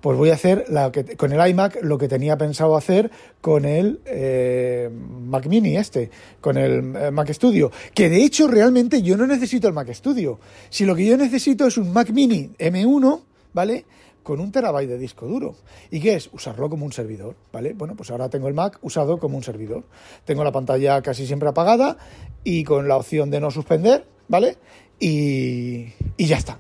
pues 0.01 0.17
voy 0.17 0.29
a 0.29 0.33
hacer 0.33 0.65
que, 0.91 1.15
con 1.15 1.31
el 1.31 1.49
iMac 1.49 1.79
lo 1.81 1.97
que 1.97 2.07
tenía 2.07 2.37
pensado 2.37 2.75
hacer 2.75 3.09
con 3.41 3.65
el 3.65 3.99
eh, 4.05 4.89
Mac 4.91 5.47
Mini 5.47 5.77
este, 5.77 6.09
con 6.39 6.57
el 6.57 6.95
eh, 6.95 7.11
Mac 7.11 7.31
Studio, 7.31 7.71
que 7.93 8.09
de 8.09 8.23
hecho 8.23 8.47
realmente 8.47 9.01
yo 9.01 9.17
no 9.17 9.25
necesito 9.25 9.67
el 9.67 9.73
Mac 9.73 9.91
Studio, 9.93 10.39
si 10.69 10.85
lo 10.85 10.95
que 10.95 11.05
yo 11.05 11.17
necesito 11.17 11.67
es 11.67 11.77
un 11.77 11.91
Mac 11.91 12.09
Mini 12.11 12.51
M1, 12.57 13.21
¿vale? 13.53 13.85
con 14.23 14.41
un 14.41 14.51
terabyte 14.51 14.89
de 14.89 14.97
disco 14.97 15.25
duro. 15.25 15.55
¿Y 15.89 16.01
qué 16.01 16.15
es? 16.15 16.29
Usarlo 16.33 16.69
como 16.69 16.85
un 16.85 16.91
servidor, 16.91 17.37
¿vale? 17.53 17.71
Bueno, 17.71 17.95
pues 17.95 18.11
ahora 18.11 18.27
tengo 18.27 18.49
el 18.49 18.53
Mac 18.53 18.77
usado 18.81 19.19
como 19.19 19.37
un 19.37 19.43
servidor. 19.43 19.85
Tengo 20.25 20.43
la 20.43 20.51
pantalla 20.51 21.01
casi 21.01 21.25
siempre 21.25 21.47
apagada 21.47 21.95
y 22.43 22.65
con 22.65 22.89
la 22.89 22.97
opción 22.97 23.29
de 23.29 23.39
no 23.39 23.51
suspender, 23.51 24.05
¿vale? 24.27 24.57
Y 24.99 25.93
ya 26.17 26.35
está 26.35 26.59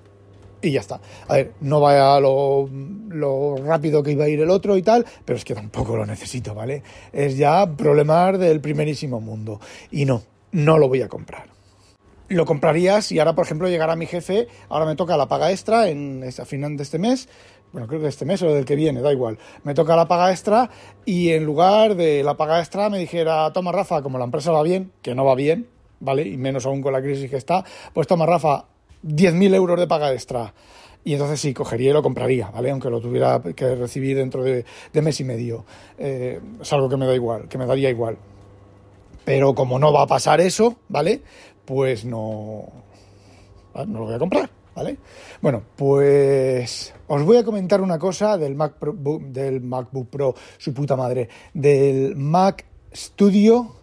y 0.61 0.71
ya 0.71 0.81
está. 0.81 0.99
A 1.27 1.35
ver, 1.35 1.53
no 1.61 1.79
vaya 1.79 2.19
lo, 2.19 2.67
rápido 3.63 4.03
que 4.03 4.11
iba 4.11 4.25
a 4.25 4.29
ir 4.29 4.41
el 4.41 4.49
otro 4.49 4.77
y 4.77 4.81
tal, 4.81 5.05
pero 5.25 5.37
es 5.37 5.45
que 5.45 5.55
tampoco 5.55 5.95
lo 5.95 6.05
necesito, 6.05 6.53
¿vale? 6.53 6.83
Es 7.11 7.37
ya 7.37 7.65
problemas 7.75 8.39
del 8.39 8.61
primerísimo 8.61 9.19
mundo. 9.19 9.59
Y 9.91 10.05
no, 10.05 10.23
no 10.51 10.77
lo 10.77 10.87
voy 10.87 11.01
a 11.01 11.07
comprar. 11.07 11.45
Lo 12.29 12.45
compraría 12.45 13.01
si 13.01 13.19
ahora, 13.19 13.35
por 13.35 13.45
ejemplo, 13.45 13.69
llegara 13.69 13.95
mi 13.95 14.05
jefe, 14.05 14.47
ahora 14.67 14.85
me 14.85 14.95
toca 14.95 15.15
la 15.15 15.27
paga 15.27 15.51
extra 15.51 15.87
en, 15.87 16.23
a 16.25 16.45
final 16.45 16.75
de 16.75 16.83
este 16.83 16.99
mes, 16.99 17.29
bueno, 17.71 17.87
creo 17.87 18.01
que 18.01 18.07
este 18.07 18.25
mes 18.25 18.41
o 18.43 18.53
del 18.53 18.65
que 18.65 18.75
viene, 18.75 19.01
da 19.01 19.11
igual. 19.11 19.37
Me 19.63 19.73
toca 19.73 19.95
la 19.95 20.07
paga 20.07 20.31
extra 20.31 20.69
y 21.05 21.29
en 21.29 21.45
lugar 21.45 21.95
de 21.95 22.23
la 22.23 22.35
paga 22.35 22.59
extra 22.59 22.89
me 22.89 22.97
dijera, 22.97 23.51
toma 23.53 23.71
Rafa, 23.71 24.01
como 24.01 24.17
la 24.17 24.25
empresa 24.25 24.51
va 24.51 24.63
bien, 24.63 24.91
que 25.01 25.15
no 25.15 25.25
va 25.25 25.35
bien, 25.35 25.67
¿vale? 25.99 26.27
Y 26.27 26.37
menos 26.37 26.65
aún 26.65 26.81
con 26.81 26.93
la 26.93 27.01
crisis 27.01 27.29
que 27.29 27.37
está, 27.37 27.63
pues 27.93 28.07
toma 28.07 28.25
Rafa, 28.25 28.65
10.000 29.03 29.53
euros 29.55 29.79
de 29.79 29.87
paga 29.87 30.13
extra. 30.13 30.53
Y 31.03 31.13
entonces 31.13 31.39
sí, 31.39 31.53
cogería 31.53 31.91
y 31.91 31.93
lo 31.93 32.03
compraría, 32.03 32.49
¿vale? 32.49 32.69
Aunque 32.69 32.89
lo 32.89 32.99
tuviera 32.99 33.41
que 33.55 33.75
recibir 33.75 34.17
dentro 34.17 34.43
de, 34.43 34.65
mes 34.93 35.19
y 35.21 35.23
medio. 35.23 35.65
Eh, 35.97 36.39
es 36.61 36.73
algo 36.73 36.89
que 36.89 36.97
me 36.97 37.05
da 37.05 37.15
igual, 37.15 37.47
que 37.47 37.57
me 37.57 37.65
daría 37.65 37.89
igual. 37.89 38.17
Pero 39.23 39.55
como 39.55 39.79
no 39.79 39.93
va 39.93 40.03
a 40.03 40.07
pasar 40.07 40.41
eso, 40.41 40.75
¿vale? 40.89 41.21
Pues 41.63 42.03
no, 42.03 42.65
ah, 43.73 43.85
no 43.87 43.99
lo 43.99 44.05
voy 44.05 44.15
a 44.15 44.19
comprar, 44.19 44.49
¿vale? 44.75 44.97
Bueno, 45.41 45.63
pues 45.75 46.93
os 47.07 47.23
voy 47.23 47.37
a 47.37 47.45
comentar 47.45 47.79
una 47.79 47.97
cosa 47.97 48.37
del 48.37 48.55
Mac 48.55 48.77
del 48.79 49.61
MacBook 49.61 50.09
Pro, 50.09 50.35
su 50.57 50.73
puta 50.73 50.97
madre, 50.97 51.29
del 51.53 52.15
Mac 52.17 52.65
Studio 52.93 53.75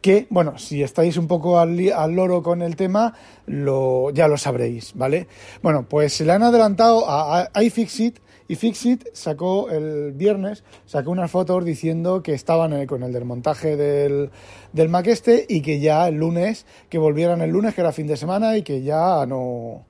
que, 0.00 0.26
bueno, 0.30 0.58
si 0.58 0.82
estáis 0.82 1.16
un 1.16 1.26
poco 1.26 1.58
al, 1.58 1.76
loro 2.14 2.42
con 2.42 2.62
el 2.62 2.76
tema, 2.76 3.14
lo, 3.46 4.10
ya 4.10 4.28
lo 4.28 4.36
sabréis, 4.36 4.92
¿vale? 4.94 5.26
Bueno, 5.62 5.86
pues 5.88 6.14
se 6.14 6.24
le 6.24 6.32
han 6.32 6.42
adelantado 6.42 7.04
a, 7.08 7.50
iFixit 7.60 8.18
y 8.48 8.56
Fixit 8.56 9.06
sacó 9.12 9.70
el 9.70 10.10
viernes, 10.10 10.64
sacó 10.84 11.12
unas 11.12 11.30
fotos 11.30 11.64
diciendo 11.64 12.20
que 12.20 12.34
estaban 12.34 12.84
con 12.86 13.04
el 13.04 13.12
desmontaje 13.12 13.76
del, 13.76 14.30
del 14.72 14.88
Mac 14.88 15.06
este 15.06 15.46
y 15.48 15.62
que 15.62 15.78
ya 15.78 16.08
el 16.08 16.16
lunes, 16.16 16.66
que 16.88 16.98
volvieran 16.98 17.42
el 17.42 17.50
lunes, 17.50 17.76
que 17.76 17.80
era 17.82 17.92
fin 17.92 18.08
de 18.08 18.16
semana 18.16 18.56
y 18.56 18.62
que 18.62 18.82
ya 18.82 19.24
no 19.24 19.86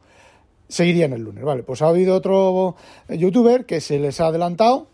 seguirían 0.68 1.14
el 1.14 1.22
lunes, 1.22 1.42
¿vale? 1.42 1.62
Pues 1.62 1.80
ha 1.80 1.88
habido 1.88 2.14
otro 2.14 2.76
youtuber 3.08 3.64
que 3.64 3.80
se 3.80 3.98
les 3.98 4.20
ha 4.20 4.26
adelantado 4.26 4.88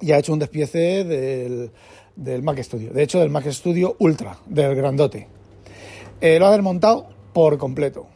y 0.00 0.12
ha 0.12 0.18
hecho 0.18 0.32
un 0.32 0.38
despiece 0.38 1.02
del 1.02 1.72
del 2.16 2.42
Mac 2.42 2.58
Studio. 2.62 2.92
De 2.92 3.02
hecho, 3.02 3.18
del 3.20 3.30
Mac 3.30 3.46
Studio 3.50 3.96
Ultra, 3.98 4.38
del 4.46 4.74
grandote. 4.74 5.28
Eh, 6.20 6.38
lo 6.38 6.46
ha 6.46 6.52
desmontado 6.52 7.08
por 7.32 7.58
completo. 7.58 8.06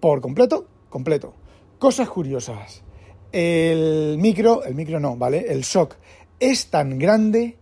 Por 0.00 0.20
completo, 0.20 0.66
completo. 0.88 1.34
Cosas 1.78 2.08
curiosas. 2.08 2.82
El 3.32 4.18
micro, 4.18 4.64
el 4.64 4.74
micro 4.74 5.00
no, 5.00 5.16
¿vale? 5.16 5.46
El 5.48 5.62
shock 5.62 5.96
es 6.38 6.66
tan 6.66 6.98
grande 6.98 7.56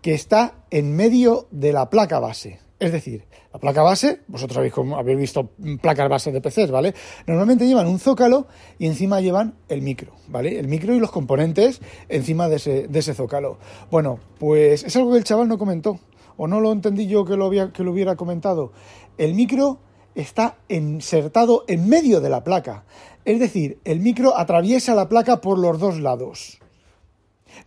que 0.00 0.14
está 0.14 0.64
en 0.70 0.96
medio 0.96 1.46
de 1.50 1.72
la 1.72 1.88
placa 1.88 2.18
base. 2.18 2.58
Es 2.82 2.90
decir, 2.90 3.26
la 3.52 3.60
placa 3.60 3.80
base, 3.82 4.22
vosotros 4.26 4.58
habéis, 4.58 4.74
habéis 4.96 5.16
visto 5.16 5.50
placas 5.80 6.08
base 6.08 6.32
de 6.32 6.40
PCs, 6.40 6.72
¿vale? 6.72 6.94
Normalmente 7.28 7.64
llevan 7.64 7.86
un 7.86 8.00
zócalo 8.00 8.48
y 8.76 8.86
encima 8.86 9.20
llevan 9.20 9.54
el 9.68 9.82
micro, 9.82 10.14
¿vale? 10.26 10.58
El 10.58 10.66
micro 10.66 10.92
y 10.92 10.98
los 10.98 11.12
componentes 11.12 11.80
encima 12.08 12.48
de 12.48 12.56
ese, 12.56 12.88
de 12.88 12.98
ese 12.98 13.14
zócalo. 13.14 13.58
Bueno, 13.88 14.18
pues 14.40 14.82
es 14.82 14.96
algo 14.96 15.12
que 15.12 15.18
el 15.18 15.22
chaval 15.22 15.46
no 15.46 15.58
comentó, 15.58 16.00
o 16.36 16.48
no 16.48 16.58
lo 16.58 16.72
entendí 16.72 17.06
yo 17.06 17.24
que 17.24 17.36
lo, 17.36 17.50
que 17.50 17.84
lo 17.84 17.92
hubiera 17.92 18.16
comentado. 18.16 18.72
El 19.16 19.34
micro 19.34 19.78
está 20.16 20.56
insertado 20.66 21.62
en 21.68 21.88
medio 21.88 22.20
de 22.20 22.30
la 22.30 22.42
placa. 22.42 22.84
Es 23.24 23.38
decir, 23.38 23.78
el 23.84 24.00
micro 24.00 24.36
atraviesa 24.36 24.96
la 24.96 25.08
placa 25.08 25.40
por 25.40 25.56
los 25.56 25.78
dos 25.78 26.00
lados. 26.00 26.58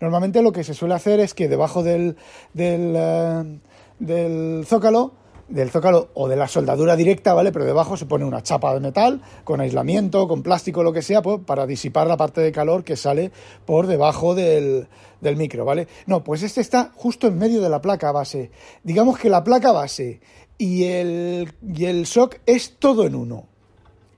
Normalmente 0.01 0.41
lo 0.41 0.51
que 0.51 0.65
se 0.65 0.73
suele 0.73 0.95
hacer 0.95 1.21
es 1.21 1.33
que 1.33 1.47
debajo 1.47 1.83
del, 1.83 2.17
del 2.53 2.93
eh, 2.97 3.59
del 3.99 4.65
zócalo, 4.65 5.13
del 5.47 5.69
zócalo 5.69 6.09
o 6.13 6.27
de 6.27 6.35
la 6.35 6.47
soldadura 6.47 6.95
directa, 6.95 7.33
¿vale? 7.33 7.51
Pero 7.51 7.65
debajo 7.65 7.97
se 7.97 8.05
pone 8.05 8.25
una 8.25 8.41
chapa 8.41 8.73
de 8.73 8.79
metal 8.79 9.21
con 9.43 9.61
aislamiento, 9.61 10.27
con 10.27 10.41
plástico, 10.41 10.83
lo 10.83 10.93
que 10.93 11.01
sea, 11.01 11.21
pues, 11.21 11.39
para 11.45 11.67
disipar 11.67 12.07
la 12.07 12.17
parte 12.17 12.41
de 12.41 12.51
calor 12.51 12.83
que 12.83 12.95
sale 12.95 13.31
por 13.65 13.87
debajo 13.87 14.35
del, 14.35 14.87
del 15.21 15.37
micro, 15.37 15.65
¿vale? 15.65 15.87
No, 16.07 16.23
pues 16.23 16.43
este 16.43 16.61
está 16.61 16.91
justo 16.95 17.27
en 17.27 17.37
medio 17.37 17.61
de 17.61 17.69
la 17.69 17.81
placa 17.81 18.11
base. 18.11 18.51
Digamos 18.83 19.19
que 19.19 19.29
la 19.29 19.43
placa 19.43 19.71
base 19.71 20.19
y 20.57 20.85
el, 20.85 21.53
y 21.61 21.85
el 21.85 22.05
shock 22.05 22.37
es 22.45 22.77
todo 22.79 23.05
en 23.05 23.15
uno. 23.15 23.54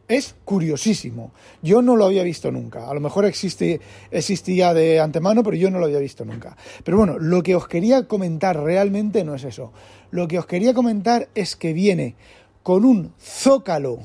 Es 0.07 0.35
curiosísimo. 0.45 1.31
Yo 1.61 1.81
no 1.81 1.97
lo 1.97 2.05
había 2.05 2.23
visto 2.23 2.49
nunca. 2.51 2.89
A 2.89 2.93
lo 2.93 3.01
mejor 3.01 3.25
existe, 3.25 3.81
existía 4.09 4.73
de 4.73 5.01
antemano, 5.01 5.43
pero 5.43 5.57
yo 5.57 5.69
no 5.69 5.79
lo 5.79 5.85
había 5.85 5.99
visto 5.99 6.23
nunca. 6.23 6.55
Pero 6.83 6.97
bueno, 6.97 7.19
lo 7.19 7.43
que 7.43 7.55
os 7.55 7.67
quería 7.67 8.07
comentar 8.07 8.57
realmente 8.57 9.25
no 9.25 9.35
es 9.35 9.43
eso. 9.43 9.73
Lo 10.11 10.27
que 10.27 10.39
os 10.39 10.45
quería 10.45 10.73
comentar 10.73 11.27
es 11.35 11.57
que 11.57 11.73
viene 11.73 12.15
con 12.63 12.85
un 12.85 13.13
zócalo 13.19 13.99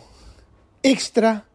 extra 0.83 1.47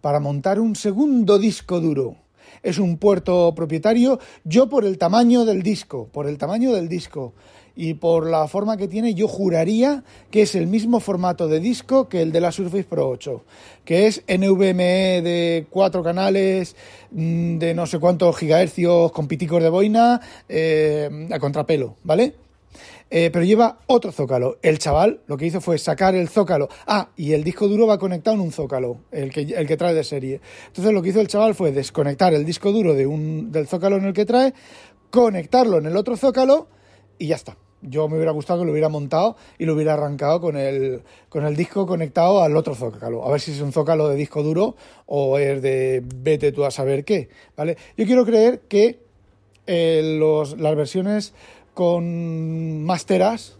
para 0.00 0.20
montar 0.20 0.60
un 0.60 0.76
segundo 0.76 1.38
disco 1.38 1.80
duro. 1.80 2.16
Es 2.62 2.78
un 2.78 2.98
puerto 2.98 3.54
propietario, 3.54 4.20
yo 4.44 4.68
por 4.68 4.84
el 4.84 4.98
tamaño 4.98 5.44
del 5.44 5.62
disco, 5.62 6.08
por 6.12 6.28
el 6.28 6.38
tamaño 6.38 6.72
del 6.72 6.88
disco 6.88 7.34
y 7.76 7.94
por 7.94 8.28
la 8.28 8.46
forma 8.46 8.76
que 8.76 8.88
tiene, 8.88 9.14
yo 9.14 9.26
juraría 9.26 10.04
que 10.30 10.42
es 10.42 10.54
el 10.54 10.66
mismo 10.66 11.00
formato 11.00 11.48
de 11.48 11.60
disco 11.60 12.08
que 12.08 12.22
el 12.22 12.32
de 12.32 12.40
la 12.40 12.52
Surface 12.52 12.84
Pro 12.84 13.08
8, 13.08 13.44
que 13.84 14.06
es 14.06 14.22
NVMe 14.28 15.22
de 15.22 15.66
cuatro 15.70 16.02
canales, 16.02 16.76
mm, 17.10 17.58
de 17.58 17.74
no 17.74 17.86
sé 17.86 17.98
cuántos 17.98 18.36
gigahercios 18.36 19.10
con 19.12 19.26
piticos 19.26 19.62
de 19.62 19.68
boina, 19.68 20.20
eh, 20.48 21.28
a 21.30 21.38
contrapelo, 21.38 21.96
¿vale? 22.04 22.34
Eh, 23.10 23.30
pero 23.32 23.44
lleva 23.44 23.78
otro 23.86 24.10
zócalo. 24.10 24.58
El 24.62 24.78
chaval 24.78 25.20
lo 25.26 25.36
que 25.36 25.46
hizo 25.46 25.60
fue 25.60 25.78
sacar 25.78 26.14
el 26.14 26.28
zócalo. 26.28 26.68
Ah, 26.86 27.10
y 27.16 27.32
el 27.32 27.44
disco 27.44 27.68
duro 27.68 27.86
va 27.86 27.98
conectado 27.98 28.34
en 28.34 28.42
un 28.42 28.50
zócalo, 28.50 28.98
el 29.12 29.30
que, 29.30 29.42
el 29.42 29.66
que 29.66 29.76
trae 29.76 29.94
de 29.94 30.02
serie. 30.02 30.40
Entonces 30.66 30.92
lo 30.92 31.02
que 31.02 31.10
hizo 31.10 31.20
el 31.20 31.28
chaval 31.28 31.54
fue 31.54 31.70
desconectar 31.70 32.34
el 32.34 32.44
disco 32.44 32.72
duro 32.72 32.94
de 32.94 33.06
un, 33.06 33.52
del 33.52 33.68
zócalo 33.68 33.98
en 33.98 34.06
el 34.06 34.14
que 34.14 34.24
trae, 34.24 34.54
conectarlo 35.10 35.78
en 35.78 35.86
el 35.86 35.96
otro 35.96 36.16
zócalo 36.16 36.68
y 37.18 37.28
ya 37.28 37.36
está 37.36 37.56
yo 37.88 38.08
me 38.08 38.16
hubiera 38.16 38.32
gustado 38.32 38.60
que 38.60 38.66
lo 38.66 38.72
hubiera 38.72 38.88
montado 38.88 39.36
y 39.58 39.66
lo 39.66 39.74
hubiera 39.74 39.94
arrancado 39.94 40.40
con 40.40 40.56
el, 40.56 41.02
con 41.28 41.44
el 41.44 41.56
disco 41.56 41.86
conectado 41.86 42.42
al 42.42 42.56
otro 42.56 42.74
zócalo. 42.74 43.26
A 43.26 43.30
ver 43.30 43.40
si 43.40 43.52
es 43.52 43.60
un 43.60 43.72
zócalo 43.72 44.08
de 44.08 44.16
disco 44.16 44.42
duro 44.42 44.76
o 45.06 45.38
es 45.38 45.60
de 45.62 46.02
vete 46.04 46.52
tú 46.52 46.64
a 46.64 46.70
saber 46.70 47.04
qué, 47.04 47.28
¿vale? 47.56 47.76
Yo 47.96 48.06
quiero 48.06 48.24
creer 48.24 48.60
que 48.68 49.00
eh, 49.66 50.16
los, 50.18 50.58
las 50.58 50.76
versiones 50.76 51.34
con 51.74 52.82
más 52.84 53.06
teras 53.06 53.56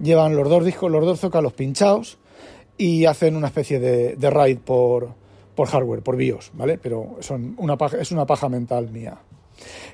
llevan 0.00 0.36
los 0.36 0.48
dos 0.48 0.64
discos, 0.64 0.90
los 0.90 1.04
dos 1.04 1.20
zócalos 1.20 1.52
pinchados 1.52 2.18
y 2.76 3.04
hacen 3.06 3.36
una 3.36 3.48
especie 3.48 3.78
de, 3.78 4.16
de 4.16 4.30
RAID 4.30 4.58
por, 4.58 5.10
por 5.54 5.68
hardware, 5.68 6.02
por 6.02 6.16
BIOS, 6.16 6.52
¿vale? 6.54 6.78
Pero 6.78 7.16
son 7.20 7.54
una 7.58 7.76
es 7.98 8.12
una 8.12 8.26
paja 8.26 8.48
mental 8.48 8.90
mía. 8.90 9.18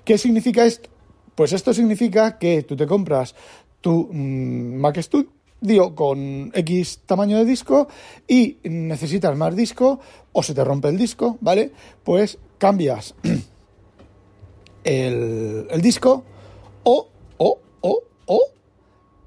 ¿Qué 0.04 0.18
significa 0.18 0.66
esto? 0.66 0.90
Pues 1.34 1.52
esto 1.52 1.74
significa 1.74 2.38
que 2.38 2.62
tú 2.62 2.76
te 2.76 2.86
compras 2.86 3.34
tu 3.80 4.08
mm, 4.10 4.76
Mac 4.76 4.98
Studio 5.00 5.94
con 5.94 6.50
X 6.54 7.00
tamaño 7.06 7.38
de 7.38 7.44
disco 7.44 7.88
y 8.28 8.58
necesitas 8.64 9.36
más 9.36 9.56
disco 9.56 10.00
o 10.32 10.42
se 10.42 10.54
te 10.54 10.64
rompe 10.64 10.88
el 10.88 10.98
disco, 10.98 11.38
¿vale? 11.40 11.72
Pues 12.02 12.38
cambias 12.58 13.14
el, 14.84 15.66
el 15.70 15.80
disco 15.80 16.24
o, 16.84 17.08
o, 17.38 17.58
o, 17.80 18.02
o 18.26 18.40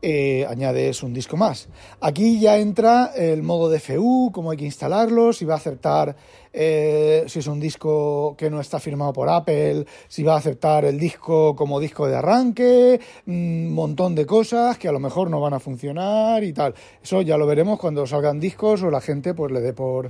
eh, 0.02 0.46
añades 0.48 1.04
un 1.04 1.14
disco 1.14 1.38
más. 1.38 1.70
Aquí 2.02 2.40
ya 2.40 2.58
entra 2.58 3.12
el 3.16 3.44
modo 3.44 3.70
DFU, 3.70 4.32
cómo 4.32 4.52
hay 4.52 4.58
que 4.58 4.66
instalarlo, 4.66 5.34
si 5.34 5.46
va 5.46 5.56
a 5.56 5.58
aceptar 5.58 6.16
eh, 6.60 7.26
si 7.28 7.40
es 7.40 7.48
un 7.48 7.60
disco 7.60 8.36
que 8.36 8.50
no 8.50 8.60
está 8.60 8.80
firmado 8.80 9.14
por 9.14 9.30
Apple, 9.30 9.86
si 10.08 10.24
va 10.24 10.34
a 10.34 10.38
aceptar 10.38 10.86
el 10.86 10.98
disco 10.98 11.56
como 11.56 11.80
disco 11.80 12.08
de 12.08 12.16
arranque, 12.16 13.00
un 13.28 13.74
montón 13.74 14.16
de 14.16 14.26
cosas 14.26 14.78
que 14.78 14.88
a 14.88 14.92
lo 14.92 15.00
mejor 15.00 15.30
no 15.30 15.40
van 15.40 15.54
a 15.54 15.60
funcionar 15.60 16.44
y 16.44 16.54
tal. 16.54 16.74
Eso 17.04 17.22
ya 17.22 17.38
lo 17.38 17.46
veremos 17.46 17.80
cuando 17.80 18.08
salgan 18.08 18.40
discos 18.40 18.82
o 18.82 18.90
la 18.90 19.02
gente 19.02 19.34
pues 19.34 19.52
le 19.52 19.62
dé 19.62 19.74
por, 19.74 20.10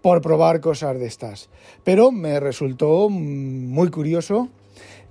por 0.00 0.20
probar 0.20 0.60
cosas 0.60 0.98
de 0.98 1.06
estas. 1.06 1.48
Pero 1.82 2.12
me 2.12 2.38
resultó 2.38 3.08
muy 3.08 3.90
curioso 3.90 4.48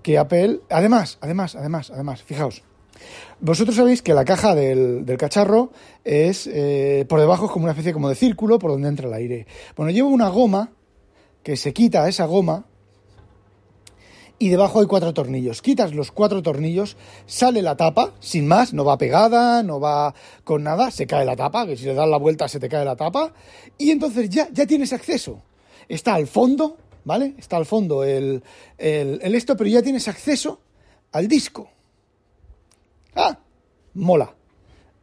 que 0.02 0.18
Apple, 0.18 0.62
además, 0.70 1.18
además, 1.20 1.56
además, 1.56 1.92
además, 1.92 2.24
fijaos, 2.24 2.64
vosotros 3.40 3.76
sabéis 3.76 4.02
que 4.02 4.14
la 4.14 4.26
caja 4.26 4.56
del, 4.56 5.06
cacharro 5.18 5.72
es 6.04 6.48
eh, 6.48 7.06
por 7.08 7.20
debajo 7.20 7.46
es 7.46 7.52
como 7.52 7.66
una 7.66 7.74
especie 7.74 7.94
como 7.94 8.10
de 8.10 8.16
círculo 8.16 8.60
por 8.60 8.72
donde 8.72 8.88
entra 8.88 9.08
el 9.08 9.14
aire. 9.14 9.48
Bueno, 9.76 9.92
llevo 9.92 10.10
una 10.10 10.30
goma 10.30 10.72
que 11.44 11.56
se 11.56 11.74
quita 11.74 12.08
esa 12.10 12.26
goma 12.26 12.66
y 14.40 14.50
debajo 14.50 14.80
hay 14.80 14.86
cuatro 14.86 15.14
tornillos. 15.14 15.62
Quitas 15.62 15.94
los 15.94 16.12
cuatro 16.12 16.42
tornillos, 16.42 16.98
sale 17.26 17.62
la 17.62 17.76
tapa, 17.76 18.14
sin 18.20 18.48
más, 18.48 18.74
no 18.74 18.86
va 18.86 18.98
pegada, 18.98 19.64
no 19.64 19.80
va 19.80 20.14
con 20.44 20.64
nada, 20.64 20.92
se 20.92 21.08
cae 21.08 21.26
la 21.26 21.36
tapa, 21.36 21.66
que 21.66 21.76
si 21.76 21.86
le 21.86 21.94
das 21.94 22.08
la 22.08 22.18
vuelta 22.18 22.48
se 22.48 22.60
te 22.60 22.70
cae 22.70 22.86
la 22.86 22.96
tapa, 22.96 23.34
y 23.78 23.92
entonces 23.92 24.30
ya, 24.30 24.48
ya 24.52 24.66
tienes 24.66 24.94
acceso. 24.94 25.42
Está 25.88 26.16
al 26.16 26.28
fondo, 26.28 26.78
¿vale? 27.04 27.34
Está 27.38 27.58
al 27.58 27.66
fondo 27.66 28.04
el, 28.04 28.44
el, 28.78 29.20
el 29.24 29.36
esto, 29.36 29.56
pero 29.58 29.70
ya 29.70 29.82
tienes 29.82 30.08
acceso 30.08 30.60
al 31.12 31.28
disco. 31.28 31.70
Ah, 33.18 33.38
mola. 33.96 34.34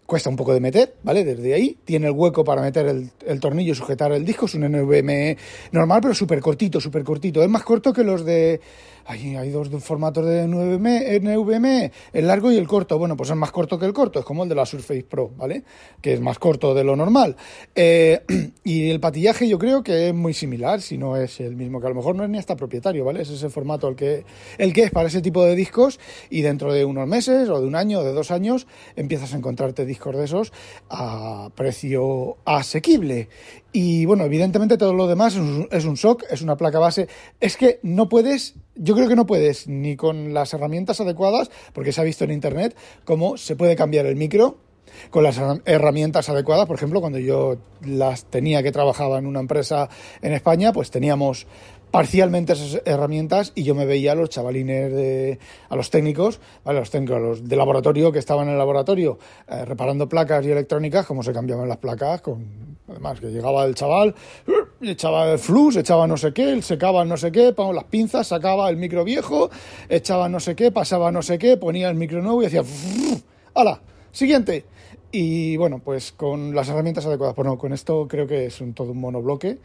Cuesta 0.07 0.29
un 0.29 0.37
poco 0.37 0.53
de 0.53 0.61
meter, 0.61 0.97
¿vale? 1.03 1.25
Desde 1.25 1.55
ahí 1.55 1.79
tiene 1.85 2.07
el 2.09 2.13
hueco 2.13 2.45
para 2.45 2.61
meter 2.61 2.87
el, 2.87 3.41
tornillo 3.41 3.73
y 3.73 3.75
sujetar 3.75 4.13
el 4.13 4.25
disco. 4.25 4.47
Es 4.47 4.55
un 4.55 4.71
NVMe 4.71 5.37
normal, 5.73 6.01
pero 6.03 6.15
súper 6.15 6.41
cortito, 6.41 6.81
súper 6.81 7.03
cortito. 7.03 7.43
Es 7.43 7.49
más 7.49 7.65
corto 7.65 7.93
que 7.93 8.05
los 8.05 8.25
de 8.25 8.61
hay, 9.07 9.37
hay 9.37 9.51
dos 9.51 9.69
formatos 9.83 10.27
de 10.27 10.47
NVMe, 10.47 11.21
NVMe, 11.21 11.93
el 12.13 12.27
largo 12.27 12.51
y 12.51 12.57
el 12.57 12.67
corto. 12.67 12.99
Bueno, 12.99 13.17
pues 13.17 13.31
es 13.31 13.37
más 13.37 13.51
corto 13.51 13.79
que 13.79 13.87
el 13.87 13.93
corto, 13.93 14.21
es 14.21 14.25
como 14.25 14.43
el 14.43 14.49
de 14.49 14.55
la 14.55 14.67
Surface 14.67 15.05
Pro, 15.05 15.31
¿vale? 15.37 15.65
Que 16.01 16.15
es 16.15 16.21
más 16.21 16.39
corto 16.39 16.75
de 16.75 16.85
lo 16.85 16.97
normal. 16.97 17.37
Eh, 17.75 18.23
y 18.65 18.91
el 18.91 19.01
patillaje 19.01 19.49
yo 19.49 19.59
creo 19.59 19.83
que 19.83 20.09
es 20.09 20.15
muy 20.15 20.35
similar, 20.35 20.81
si 20.81 20.99
no 20.99 21.17
es 21.17 21.41
el 21.41 21.57
mismo, 21.57 21.81
que 21.81 21.87
a 21.87 21.91
lo 21.91 21.97
mejor 21.97 22.17
no 22.17 22.25
es 22.25 22.31
ni 22.31 22.39
hasta 22.39 22.57
propietario, 22.57 23.05
¿vale? 23.05 23.23
Es 23.23 23.31
ese 23.31 23.51
formato 23.51 23.89
el 23.89 23.97
que, 23.97 24.25
el 24.59 24.73
que 24.73 24.85
es 24.85 24.91
para 24.91 25.09
ese 25.09 25.21
tipo 25.21 25.45
de 25.45 25.55
discos 25.55 26.01
y 26.31 26.43
dentro 26.43 26.73
de 26.73 26.85
unos 26.85 27.07
meses 27.07 27.49
o 27.49 27.61
de 27.61 27.67
un 27.67 27.77
año 27.77 28.01
o 28.01 28.05
de 28.05 28.13
dos 28.13 28.31
años 28.31 28.67
empiezas 28.97 29.35
a 29.35 29.37
encontrarte 29.37 29.85
discos 29.85 30.17
de 30.17 30.25
esos 30.25 30.53
a 30.89 31.51
precio 31.55 32.39
asequible. 32.45 33.29
Y 33.77 34.07
bueno, 34.07 34.23
evidentemente 34.23 34.79
todo 34.79 34.95
lo 34.95 35.09
demás 35.09 35.35
es 35.73 35.85
un, 35.85 35.97
SOC, 35.97 36.27
es 36.31 36.43
una 36.43 36.57
placa 36.57 36.79
base. 36.79 37.09
Es 37.41 37.57
que 37.57 37.81
no 37.83 38.09
puedes, 38.09 38.55
yo 38.77 38.95
creo 38.95 39.09
que 39.09 39.17
no 39.17 39.27
puedes 39.27 39.67
ni 39.67 39.97
con 39.97 40.33
las 40.33 40.55
herramientas 40.55 41.01
adecuadas, 41.01 41.51
porque 41.73 41.91
se 41.91 42.01
ha 42.01 42.05
visto 42.05 42.23
en 42.23 42.31
internet 42.31 42.77
cómo 43.05 43.37
se 43.37 43.57
puede 43.57 43.75
cambiar 43.75 44.07
el 44.07 44.15
micro 44.15 44.59
con 45.11 45.25
las 45.25 45.41
herramientas 45.65 46.29
adecuadas. 46.29 46.67
Por 46.67 46.77
ejemplo, 46.77 47.01
cuando 47.01 47.19
yo 47.19 47.57
las 47.85 48.27
tenía 48.27 48.63
que 48.63 48.71
trabajaba 48.71 49.19
en 49.19 49.27
una 49.27 49.41
empresa 49.41 49.89
en 50.23 50.35
España, 50.35 50.73
pues 50.73 50.93
teníamos 50.93 51.49
parcialmente 51.95 52.55
esas 52.55 52.83
herramientas 52.87 53.53
y 53.55 53.63
yo 53.63 53.77
me 53.77 53.87
veía 53.87 54.11
a 54.11 54.15
los 54.17 54.29
chavalines, 54.29 54.93
de, 54.93 55.39
a 55.69 55.77
los 55.77 55.91
técnicos, 55.91 56.41
¿vale? 56.65 56.79
a 56.79 56.81
los 56.81 56.91
técnicos, 56.91 57.49
de 57.49 57.55
laboratorio 57.55 58.11
que 58.11 58.19
estaban 58.19 58.49
en 58.49 58.55
el 58.55 58.59
laboratorio 58.59 59.17
eh, 59.47 59.65
reparando 59.65 60.09
placas 60.09 60.45
y 60.45 60.51
electrónicas, 60.51 61.07
cómo 61.07 61.23
se 61.23 61.33
cambiaban 61.33 61.69
las 61.69 61.77
placas, 61.77 62.21
con, 62.21 62.79
además 62.89 63.21
que 63.21 63.29
llegaba 63.29 63.65
el 63.65 63.77
chaval, 63.77 64.13
echaba 64.83 65.31
el 65.31 65.39
flux, 65.39 65.77
echaba 65.77 66.09
no 66.09 66.17
sé 66.17 66.33
qué, 66.33 66.61
secaba 66.63 67.05
no 67.05 67.17
sé 67.17 67.31
qué, 67.31 67.53
ponía 67.53 67.75
las 67.75 67.85
pinzas, 67.85 68.27
sacaba 68.27 68.69
el 68.71 68.77
micro 68.77 69.05
viejo, 69.05 69.51
echaba 69.89 70.29
no 70.29 70.41
sé 70.41 70.57
qué, 70.57 70.73
pasaba 70.73 71.13
no 71.13 71.23
sé 71.23 71.39
qué, 71.39 71.57
ponía 71.57 71.89
el 71.91 71.95
micro 71.95 72.21
nuevo 72.21 72.43
y 72.43 72.47
hacía, 72.47 72.65
¡hala! 73.55 73.81
Siguiente. 74.11 74.65
Y 75.13 75.57
bueno, 75.59 75.79
pues 75.79 76.11
con 76.11 76.57
las 76.57 76.69
herramientas 76.69 77.07
adecuadas. 77.07 77.37
Bueno, 77.37 77.57
con 77.57 77.73
esto 77.73 78.09
creo 78.09 78.27
que 78.27 78.47
es 78.47 78.61
un, 78.61 78.75
todo 78.75 78.91
un 78.91 79.01
monobloque 79.01 79.59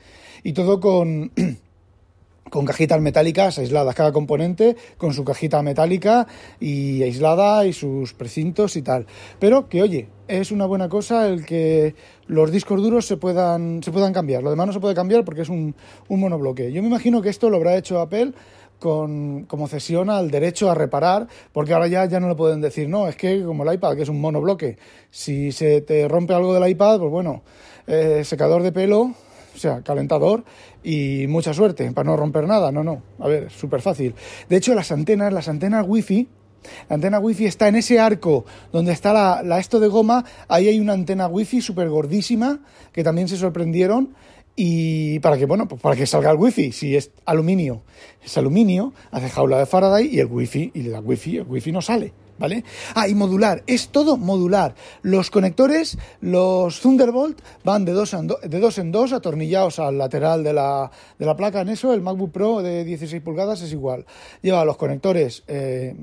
y 0.43 0.53
todo 0.53 0.79
con 0.79 1.31
con 2.49 2.65
cajitas 2.65 2.99
metálicas 3.01 3.57
aisladas, 3.59 3.95
cada 3.95 4.11
componente 4.11 4.75
con 4.97 5.13
su 5.13 5.23
cajita 5.23 5.61
metálica 5.61 6.27
y 6.59 7.03
aislada 7.03 7.65
y 7.65 7.73
sus 7.73 8.13
precintos 8.13 8.75
y 8.75 8.81
tal. 8.81 9.05
Pero 9.39 9.69
que 9.69 9.81
oye, 9.81 10.07
es 10.27 10.51
una 10.51 10.65
buena 10.65 10.89
cosa 10.89 11.27
el 11.27 11.45
que 11.45 11.95
los 12.27 12.51
discos 12.51 12.81
duros 12.81 13.05
se 13.05 13.17
puedan, 13.17 13.81
se 13.83 13.91
puedan 13.91 14.13
cambiar. 14.13 14.43
Lo 14.43 14.49
demás 14.49 14.67
no 14.67 14.73
se 14.73 14.79
puede 14.79 14.95
cambiar 14.95 15.25
porque 15.25 15.41
es 15.41 15.49
un, 15.49 15.75
un 16.07 16.19
monobloque. 16.19 16.71
Yo 16.71 16.81
me 16.81 16.87
imagino 16.87 17.21
que 17.21 17.29
esto 17.29 17.49
lo 17.49 17.57
habrá 17.57 17.77
hecho 17.77 17.99
Apple 17.99 18.33
con, 18.79 19.43
como 19.43 19.67
cesión 19.67 20.09
al 20.09 20.31
derecho 20.31 20.71
a 20.71 20.75
reparar, 20.75 21.27
porque 21.51 21.73
ahora 21.73 21.87
ya, 21.87 22.05
ya 22.05 22.19
no 22.19 22.29
le 22.29 22.35
pueden 22.35 22.61
decir, 22.61 22.89
no, 22.89 23.07
es 23.07 23.15
que 23.15 23.43
como 23.43 23.63
el 23.63 23.75
iPad, 23.75 23.95
que 23.95 24.03
es 24.03 24.09
un 24.09 24.21
monobloque, 24.21 24.77
si 25.11 25.51
se 25.51 25.81
te 25.81 26.07
rompe 26.07 26.33
algo 26.33 26.53
del 26.53 26.69
iPad, 26.69 26.99
pues 26.99 27.11
bueno, 27.11 27.43
eh, 27.87 28.23
secador 28.23 28.63
de 28.63 28.71
pelo, 28.71 29.13
sea, 29.59 29.81
calentador 29.81 30.43
y 30.83 31.25
mucha 31.27 31.53
suerte 31.53 31.91
para 31.91 32.09
no 32.09 32.17
romper 32.17 32.47
nada. 32.47 32.71
No, 32.71 32.83
no. 32.83 33.01
A 33.19 33.27
ver, 33.27 33.51
súper 33.51 33.81
fácil. 33.81 34.15
De 34.47 34.57
hecho, 34.57 34.73
las 34.73 34.91
antenas, 34.91 35.31
las 35.33 35.47
antenas 35.47 35.85
wifi, 35.87 36.27
la 36.89 36.95
antena 36.95 37.19
wifi 37.19 37.45
está 37.45 37.67
en 37.67 37.75
ese 37.75 37.99
arco 37.99 38.45
donde 38.71 38.91
está 38.91 39.13
la, 39.13 39.41
la 39.43 39.59
esto 39.59 39.79
de 39.79 39.87
goma. 39.87 40.25
Ahí 40.47 40.67
hay 40.67 40.79
una 40.79 40.93
antena 40.93 41.27
wifi 41.27 41.61
súper 41.61 41.89
gordísima 41.89 42.59
que 42.91 43.03
también 43.03 43.27
se 43.27 43.37
sorprendieron. 43.37 44.15
Y 44.61 45.19
para 45.19 45.37
que, 45.37 45.45
bueno, 45.45 45.69
pues 45.69 45.81
para 45.81 45.95
que 45.95 46.05
salga 46.05 46.31
el 46.31 46.37
wifi, 46.37 46.73
si 46.73 46.93
es 46.95 47.11
aluminio, 47.25 47.81
es 48.21 48.37
aluminio, 48.37 48.93
hace 49.09 49.29
jaula 49.29 49.57
de 49.57 49.65
Faraday 49.65 50.09
y 50.13 50.19
el 50.19 50.25
wifi, 50.25 50.71
y 50.73 50.83
la 50.83 50.99
wifi, 50.99 51.37
el 51.37 51.47
wifi 51.47 51.71
no 51.71 51.81
sale. 51.81 52.11
¿Vale? 52.39 52.63
Ah, 52.95 53.07
y 53.07 53.15
modular, 53.15 53.63
es 53.67 53.89
todo 53.89 54.17
modular. 54.17 54.73
Los 55.01 55.29
conectores, 55.29 55.97
los 56.21 56.79
Thunderbolt, 56.79 57.39
van 57.63 57.85
de 57.85 57.91
dos 57.91 58.13
en, 58.13 58.27
de 58.27 58.59
dos, 58.59 58.77
en 58.79 58.91
dos, 58.91 59.13
atornillados 59.13 59.79
al 59.79 59.97
lateral 59.97 60.43
de 60.43 60.53
la, 60.53 60.89
de 61.19 61.25
la 61.25 61.35
placa. 61.35 61.61
En 61.61 61.69
eso, 61.69 61.93
el 61.93 62.01
MacBook 62.01 62.31
Pro 62.31 62.61
de 62.61 62.83
16 62.83 63.21
pulgadas 63.21 63.61
es 63.61 63.71
igual. 63.71 64.05
Lleva 64.41 64.65
los 64.65 64.77
conectores 64.77 65.43
eh, 65.47 65.95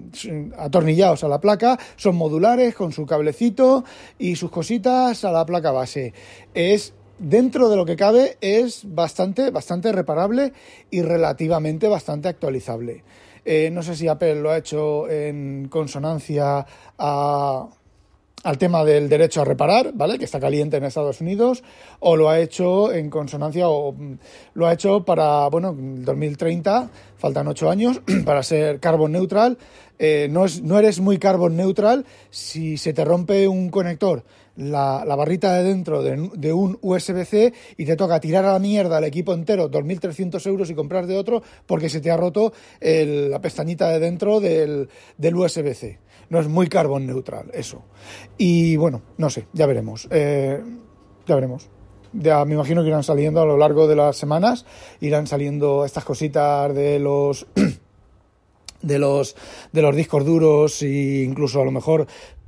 atornillados 0.59 1.25
a 1.25 1.29
la 1.29 1.40
placa, 1.40 1.79
son 1.96 2.16
modulares 2.16 2.75
con 2.75 2.92
su 2.92 3.07
cablecito 3.07 3.85
y 4.18 4.37
sus 4.37 4.51
cositas 4.51 5.25
a 5.25 5.33
la 5.33 5.46
placa 5.46 5.72
base. 5.72 6.12
Es 6.55 6.92
dentro 7.18 7.68
de 7.68 7.77
lo 7.77 7.87
que 7.87 7.96
cabe 7.96 8.37
es 8.40 8.83
bastante, 8.85 9.51
bastante 9.51 9.92
reparable 9.92 10.53
y 10.90 11.03
relativamente 11.03 11.88
bastante 11.88 12.29
actualizable. 12.29 13.05
Eh, 13.49 13.71
no 13.71 13.81
sé 13.85 13.95
si 13.95 14.09
Apple 14.09 14.35
lo 14.35 14.51
ha 14.51 14.59
hecho 14.59 15.09
en 15.09 15.69
consonancia 15.69 16.67
al 16.99 18.59
tema 18.59 18.85
del 18.85 19.09
derecho 19.09 19.41
a 19.41 19.45
reparar, 19.45 19.93
¿vale? 19.95 20.19
Que 20.19 20.25
está 20.25 20.41
caliente 20.41 20.79
en 20.79 20.85
Estados 20.85 21.21
Unidos, 21.21 21.63
o 22.01 22.17
lo 22.17 22.29
ha 22.29 22.41
hecho 22.41 22.93
en 22.93 23.09
consonancia, 23.09 23.69
o 23.69 23.95
lo 24.55 24.67
ha 24.67 24.73
hecho 24.73 25.05
para, 25.05 25.47
bueno, 25.49 25.73
2030, 25.79 26.91
faltan 27.17 27.47
ocho 27.47 27.71
años, 27.71 28.01
para 28.25 28.43
ser 28.43 28.81
carbon 28.81 29.13
neutral. 29.13 29.59
Eh, 30.01 30.27
no, 30.29 30.45
es, 30.45 30.61
no 30.63 30.79
eres 30.79 30.99
muy 30.99 31.19
carbon 31.19 31.57
neutral 31.57 32.05
si 32.31 32.77
se 32.77 32.93
te 32.93 33.05
rompe 33.05 33.47
un 33.47 33.71
conector 33.71 34.25
la, 34.57 35.05
barrita 35.16 35.55
de 35.55 35.64
dentro 35.64 36.03
de, 36.03 36.53
un 36.53 36.79
USB-C 36.81 37.53
y 37.77 37.85
te 37.85 37.97
toca 37.97 38.21
tirar 38.21 38.45
a 38.45 38.53
la 38.53 38.59
mierda 38.59 38.99
el 38.99 39.05
equipo 39.05 39.35
entero, 39.35 39.71
2.300 39.71 40.47
euros 40.47 40.71
y 40.71 40.75
comprar 40.75 41.07
de 41.07 41.16
otro 41.16 41.42
porque 41.66 41.88
se 41.88 42.01
te 42.01 42.11
ha 42.11 42.16
roto 42.16 42.53
la 42.81 43.40
pestañita 43.40 43.90
de 43.90 43.99
dentro 43.99 44.40
del, 44.40 44.88
USB-C. 45.19 45.99
No 46.29 46.40
es 46.40 46.49
muy 46.49 46.66
carbon 46.69 47.07
neutral 47.07 47.51
eso. 47.55 47.85
Y 48.37 48.77
bueno, 48.77 49.03
no 49.16 49.31
sé, 49.31 49.47
ya 49.53 49.66
veremos. 49.66 50.09
Eh, 50.11 50.61
ya 51.27 51.35
veremos. 51.35 51.69
Ya 52.12 52.45
me 52.45 52.55
imagino 52.55 52.83
que 52.83 52.88
irán 52.88 53.03
saliendo 53.03 53.40
a 53.42 53.45
lo 53.45 53.57
largo 53.57 53.87
de 53.87 53.95
las 53.95 54.16
semanas, 54.16 54.64
irán 55.01 55.27
saliendo 55.27 55.85
estas 55.85 56.05
cositas 56.05 56.75
de 56.75 56.99
los 56.99 57.47
de 58.83 58.99
los, 58.99 59.37
de 59.73 59.83
los 59.83 59.97
discos 59.97 60.25
duros 60.25 60.83
e 60.83 61.23
incluso 61.25 61.61
a 61.61 61.64
lo 61.64 61.73
mejor 61.73 62.07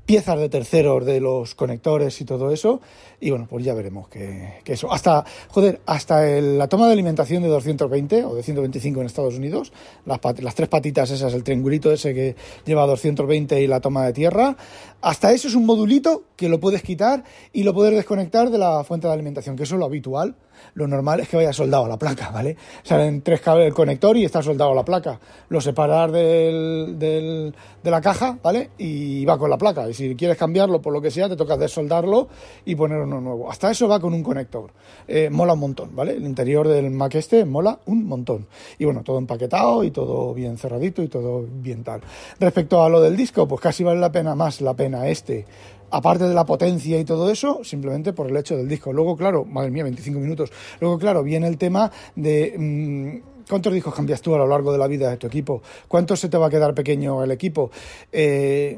piezas 0.09 0.41
de 0.41 0.49
terceros 0.49 1.05
de 1.05 1.21
los 1.21 1.55
conectores 1.55 2.19
y 2.23 2.25
todo 2.25 2.51
eso. 2.51 2.81
Y 3.21 3.29
bueno, 3.29 3.47
pues 3.47 3.63
ya 3.63 3.75
veremos 3.75 4.09
que, 4.09 4.63
eso. 4.65 4.91
Hasta, 4.91 5.23
joder, 5.49 5.83
hasta 5.85 6.25
la 6.41 6.67
toma 6.67 6.87
de 6.87 6.95
alimentación 6.95 7.43
de 7.43 7.51
220 7.51 8.25
o 8.25 8.35
de 8.35 8.43
125 8.43 9.01
en 9.01 9.07
Estados 9.07 9.35
Unidos, 9.35 9.71
las, 10.07 10.19
las 10.41 10.55
tres 10.55 10.69
patitas 10.71 11.11
esas, 11.11 11.35
el 11.35 11.45
triangulito 11.45 11.93
ese 11.93 12.15
que 12.15 12.37
lleva 12.65 12.87
220 12.87 13.61
y 13.61 13.67
la 13.67 13.81
toma 13.81 14.07
de 14.07 14.15
tierra, 14.15 14.57
hasta 15.03 15.33
eso 15.33 15.47
es 15.47 15.55
un 15.55 15.67
modulito 15.67 16.25
que 16.37 16.49
lo 16.49 16.59
puedes 16.59 16.83
quitar 16.83 17.25
y 17.53 17.65
lo 17.65 17.75
puedes 17.75 17.95
desconectar 17.95 18.49
de 18.49 18.57
la 18.57 18.85
fuente 18.85 19.09
de 19.09 19.13
alimentación, 19.13 19.57
que 19.57 19.65
eso 19.65 19.75
es 19.75 19.79
lo 19.79 19.85
habitual. 19.85 20.37
Lo 20.75 20.87
normal 20.87 21.21
es 21.21 21.29
que 21.29 21.37
vaya 21.37 21.53
soldado 21.53 21.87
la 21.89 21.99
placa, 21.99 22.31
¿vale? 22.31 22.57
Salen 22.83 23.23
tres 23.23 23.41
cables 23.41 23.67
del 23.67 23.75
conector 23.75 24.17
y 24.17 24.25
está 24.25 24.43
soldado 24.43 24.73
a 24.73 24.75
la 24.75 24.85
placa. 24.85 25.19
Lo 25.49 25.61
separas 25.61 26.13
del, 26.13 26.97
del, 26.99 27.55
de 27.83 27.91
la 27.91 28.01
caja, 28.01 28.39
¿vale? 28.43 28.71
Y 28.79 29.25
va 29.25 29.39
con 29.39 29.51
la 29.51 29.59
placa. 29.59 29.89
Y 29.89 29.95
si 29.95 30.15
quieres 30.15 30.37
cambiarlo 30.37 30.81
por 30.81 30.93
lo 30.93 31.01
que 31.01 31.11
sea, 31.11 31.29
te 31.29 31.37
toca 31.37 31.57
desoldarlo 31.57 32.29
y 32.65 32.75
poner 32.75 32.99
uno 32.99 33.21
nuevo. 33.21 33.51
Hasta 33.51 33.71
eso 33.71 33.89
va 33.89 34.01
con 34.01 34.15
un 34.15 34.23
conector. 34.23 34.71
Eh, 35.07 35.31
mola 35.31 35.55
un 35.55 35.61
montón, 35.61 35.95
¿vale? 35.95 36.13
El 36.13 36.25
interior 36.25 36.69
del 36.69 36.91
Mac 36.91 37.15
este 37.15 37.45
mola 37.45 37.79
un 37.87 38.07
montón. 38.07 38.47
Y 38.79 38.85
bueno, 38.85 39.03
todo 39.03 39.19
empaquetado 39.19 39.85
y 39.85 39.91
todo 39.91 40.35
bien 40.35 40.57
cerradito 40.57 41.03
y 41.03 41.09
todo 41.09 41.45
bien 41.51 41.83
tal. 41.85 42.01
Respecto 42.39 42.83
a 42.83 42.89
lo 42.89 43.01
del 43.01 43.17
disco, 43.17 43.47
pues 43.49 43.61
casi 43.61 43.85
vale 43.85 44.01
la 44.01 44.13
pena 44.13 44.35
más 44.35 44.61
la 44.61 44.75
pena 44.75 45.09
este 45.09 45.47
aparte 45.91 46.25
de 46.25 46.35
la 46.35 46.45
potencia 46.45 46.99
y 46.99 47.05
todo 47.05 47.31
eso, 47.31 47.61
simplemente 47.65 48.13
por 48.13 48.29
el 48.29 48.37
hecho 48.37 48.57
del 48.57 48.69
disco. 48.69 48.93
Luego, 48.93 49.17
claro, 49.17 49.45
madre 49.45 49.71
mía, 49.71 49.85
25 49.85 50.19
minutos. 50.21 50.53
Luego, 50.81 50.99
claro, 50.99 51.23
viene 51.23 51.49
el 51.49 51.59
tema 51.59 51.91
de... 52.15 52.55
Mm, 52.59 53.39
¿Cuántos 53.49 53.73
discos 53.73 53.95
cambias 53.95 54.21
tú 54.21 54.35
a 54.35 54.39
lo 54.39 54.47
largo 54.47 54.73
de 54.73 54.79
la 54.79 54.87
vida 54.87 55.09
de 55.09 55.17
tu 55.17 55.27
equipo? 55.27 55.63
¿Cuánto 55.89 56.17
se 56.17 56.29
te 56.29 56.37
va 56.37 56.49
a 56.49 56.51
quedar 56.51 56.75
pequeño 56.75 57.25
el 57.25 57.31
equipo? 57.31 57.71
Eh, 58.13 58.77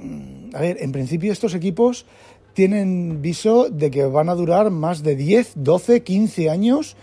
a 0.55 0.61
ver, 0.61 0.77
en 0.81 0.93
principio 0.93 1.33
estos 1.33 1.55
equipos 1.55 2.07
tienen 2.55 3.21
viso 3.21 3.69
de 3.69 3.91
que 3.91 4.05
van 4.05 4.29
a 4.29 4.37
durar 4.37 4.71
más 4.71 5.03
de 5.03 5.17
10, 5.17 5.55
12, 5.57 6.05
15 6.05 6.51
años 6.51 6.97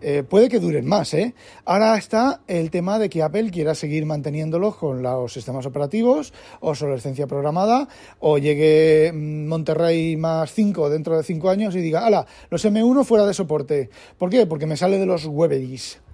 eh, 0.00 0.22
puede 0.22 0.48
que 0.48 0.60
duren 0.60 0.86
más, 0.86 1.12
¿eh? 1.14 1.34
Ahora 1.64 1.96
está 1.96 2.40
el 2.46 2.70
tema 2.70 2.98
de 2.98 3.08
que 3.08 3.22
Apple 3.22 3.50
quiera 3.50 3.74
seguir 3.74 4.06
manteniéndolos 4.06 4.76
con 4.76 5.02
los 5.02 5.32
sistemas 5.32 5.66
operativos, 5.66 6.32
o 6.60 6.70
obsolescencia 6.70 7.26
programada, 7.26 7.88
o 8.20 8.38
llegue 8.38 9.12
mm, 9.12 9.46
Monterrey 9.46 10.16
más 10.16 10.52
5 10.52 10.90
dentro 10.90 11.16
de 11.16 11.22
5 11.22 11.50
años 11.50 11.74
y 11.74 11.80
diga, 11.80 12.06
ala, 12.06 12.26
los 12.50 12.64
M1 12.64 13.04
fuera 13.04 13.26
de 13.26 13.34
soporte. 13.34 13.90
¿Por 14.18 14.30
qué? 14.30 14.46
Porque 14.46 14.66
me 14.66 14.76
sale 14.76 14.98
de 14.98 15.06
los 15.06 15.26
WebEx. 15.26 16.07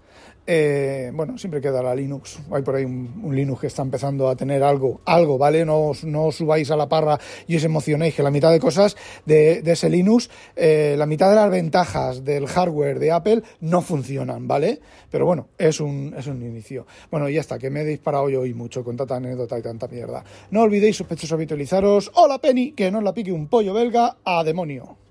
Eh, 0.46 1.10
bueno, 1.14 1.38
siempre 1.38 1.60
queda 1.60 1.82
la 1.82 1.94
Linux. 1.94 2.38
Hay 2.50 2.62
por 2.62 2.74
ahí 2.74 2.84
un, 2.84 3.34
Linux 3.34 3.62
que 3.62 3.66
está 3.68 3.82
empezando 3.82 4.28
a 4.28 4.36
tener 4.36 4.62
algo, 4.62 5.00
algo, 5.06 5.38
¿vale? 5.38 5.64
No, 5.64 5.92
no 6.04 6.24
os 6.24 6.36
subáis 6.36 6.70
a 6.70 6.76
la 6.76 6.88
parra 6.88 7.18
y 7.46 7.56
os 7.56 7.64
emocionéis, 7.64 8.14
que 8.14 8.22
la 8.22 8.30
mitad 8.30 8.52
de 8.52 8.60
cosas 8.60 8.96
de, 9.24 9.62
ese 9.64 9.88
Linux, 9.88 10.28
eh, 10.54 10.96
la 10.98 11.06
mitad 11.06 11.30
de 11.30 11.36
las 11.36 11.50
ventajas 11.50 12.24
del 12.24 12.46
hardware 12.46 12.98
de 12.98 13.12
Apple 13.12 13.42
no 13.60 13.80
funcionan, 13.80 14.46
¿vale? 14.46 14.80
Pero 15.10 15.24
bueno, 15.24 15.48
es 15.56 15.80
un, 15.80 16.14
es 16.16 16.26
un 16.26 16.42
inicio. 16.42 16.86
Bueno, 17.10 17.28
y 17.28 17.34
ya 17.34 17.40
está, 17.40 17.58
que 17.58 17.70
me 17.70 17.80
he 17.80 17.84
disparado 17.84 18.28
yo 18.28 18.42
hoy 18.42 18.52
mucho 18.52 18.84
con 18.84 18.96
tanta 18.96 19.16
anécdota 19.16 19.58
y 19.58 19.62
tanta 19.62 19.88
mierda. 19.88 20.24
No 20.50 20.62
olvidéis, 20.62 20.96
sospechosos, 20.96 21.32
habitualizaros. 21.32 22.10
Hola 22.14 22.38
Penny, 22.38 22.72
que 22.72 22.90
no 22.90 23.00
la 23.00 23.14
pique 23.14 23.32
un 23.32 23.48
pollo 23.48 23.72
belga 23.72 24.18
a 24.24 24.44
demonio. 24.44 25.03